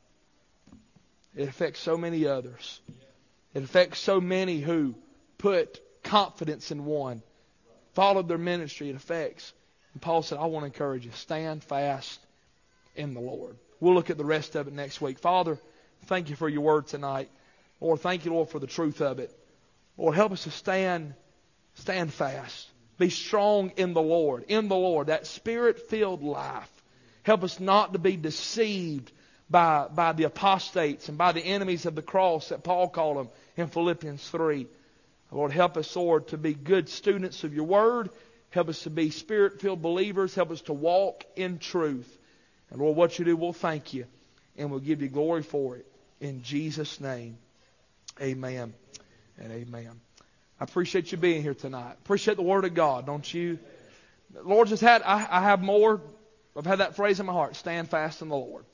It 1.35 1.47
affects 1.47 1.79
so 1.79 1.97
many 1.97 2.25
others. 2.27 2.81
It 3.53 3.63
affects 3.63 3.99
so 3.99 4.19
many 4.19 4.59
who 4.59 4.95
put 5.37 5.79
confidence 6.03 6.71
in 6.71 6.85
one, 6.85 7.21
followed 7.93 8.27
their 8.27 8.37
ministry. 8.37 8.89
It 8.89 8.95
affects. 8.95 9.53
And 9.93 10.01
Paul 10.01 10.21
said, 10.21 10.37
I 10.37 10.45
want 10.45 10.63
to 10.63 10.67
encourage 10.67 11.05
you, 11.05 11.11
stand 11.11 11.63
fast 11.63 12.19
in 12.95 13.13
the 13.13 13.21
Lord. 13.21 13.55
We'll 13.79 13.93
look 13.93 14.09
at 14.09 14.17
the 14.17 14.25
rest 14.25 14.55
of 14.55 14.67
it 14.67 14.73
next 14.73 15.01
week. 15.01 15.19
Father, 15.19 15.57
thank 16.05 16.29
you 16.29 16.35
for 16.35 16.49
your 16.49 16.61
word 16.61 16.87
tonight. 16.87 17.29
Lord, 17.79 18.01
thank 18.01 18.25
you, 18.25 18.33
Lord, 18.33 18.49
for 18.49 18.59
the 18.59 18.67
truth 18.67 19.01
of 19.01 19.19
it. 19.19 19.33
Lord, 19.97 20.15
help 20.15 20.31
us 20.31 20.43
to 20.43 20.51
stand, 20.51 21.13
stand 21.75 22.13
fast. 22.13 22.67
Be 22.99 23.09
strong 23.09 23.71
in 23.77 23.93
the 23.93 24.01
Lord, 24.01 24.43
in 24.49 24.67
the 24.67 24.75
Lord, 24.75 25.07
that 25.07 25.25
spirit 25.25 25.87
filled 25.89 26.21
life. 26.21 26.69
Help 27.23 27.43
us 27.43 27.59
not 27.59 27.93
to 27.93 27.99
be 27.99 28.17
deceived 28.17 29.11
by, 29.49 29.87
by 29.87 30.11
the 30.11 30.25
apostates 30.25 31.09
and 31.09 31.17
by 31.17 31.31
the 31.31 31.41
enemies 31.41 31.85
of 31.85 31.95
the 31.95 32.01
cross 32.01 32.49
that 32.49 32.63
Paul 32.63 32.89
called 32.89 33.17
them 33.17 33.29
in 33.55 33.67
Philippians 33.67 34.29
3. 34.29 34.67
Lord, 35.31 35.51
help 35.51 35.77
us, 35.77 35.95
Lord, 35.95 36.27
to 36.29 36.37
be 36.37 36.53
good 36.53 36.89
students 36.89 37.43
of 37.43 37.53
your 37.53 37.65
word. 37.65 38.09
Help 38.49 38.67
us 38.67 38.83
to 38.83 38.89
be 38.89 39.11
spirit 39.11 39.61
filled 39.61 39.81
believers. 39.81 40.35
Help 40.35 40.51
us 40.51 40.61
to 40.61 40.73
walk 40.73 41.23
in 41.35 41.59
truth. 41.59 42.17
And 42.69 42.81
Lord, 42.81 42.97
what 42.97 43.17
you 43.17 43.25
do, 43.25 43.37
we'll 43.37 43.53
thank 43.53 43.93
you 43.93 44.05
and 44.57 44.69
we'll 44.71 44.79
give 44.79 45.01
you 45.01 45.07
glory 45.07 45.43
for 45.43 45.77
it. 45.77 45.85
In 46.19 46.43
Jesus' 46.43 46.99
name, 46.99 47.37
amen 48.21 48.73
and 49.37 49.51
amen. 49.51 50.01
I 50.59 50.65
appreciate 50.65 51.11
you 51.11 51.17
being 51.17 51.41
here 51.41 51.53
tonight. 51.53 51.93
Appreciate 52.03 52.35
the 52.35 52.43
Word 52.43 52.65
of 52.65 52.73
God, 52.73 53.05
don't 53.05 53.33
you? 53.33 53.59
Lord 54.43 54.67
just 54.67 54.81
had, 54.81 55.01
I, 55.03 55.25
I 55.29 55.41
have 55.41 55.61
more. 55.61 56.01
I've 56.57 56.65
had 56.65 56.79
that 56.79 56.95
phrase 56.95 57.19
in 57.19 57.25
my 57.25 57.33
heart 57.33 57.55
stand 57.55 57.89
fast 57.89 58.21
in 58.21 58.29
the 58.29 58.35
Lord. 58.35 58.65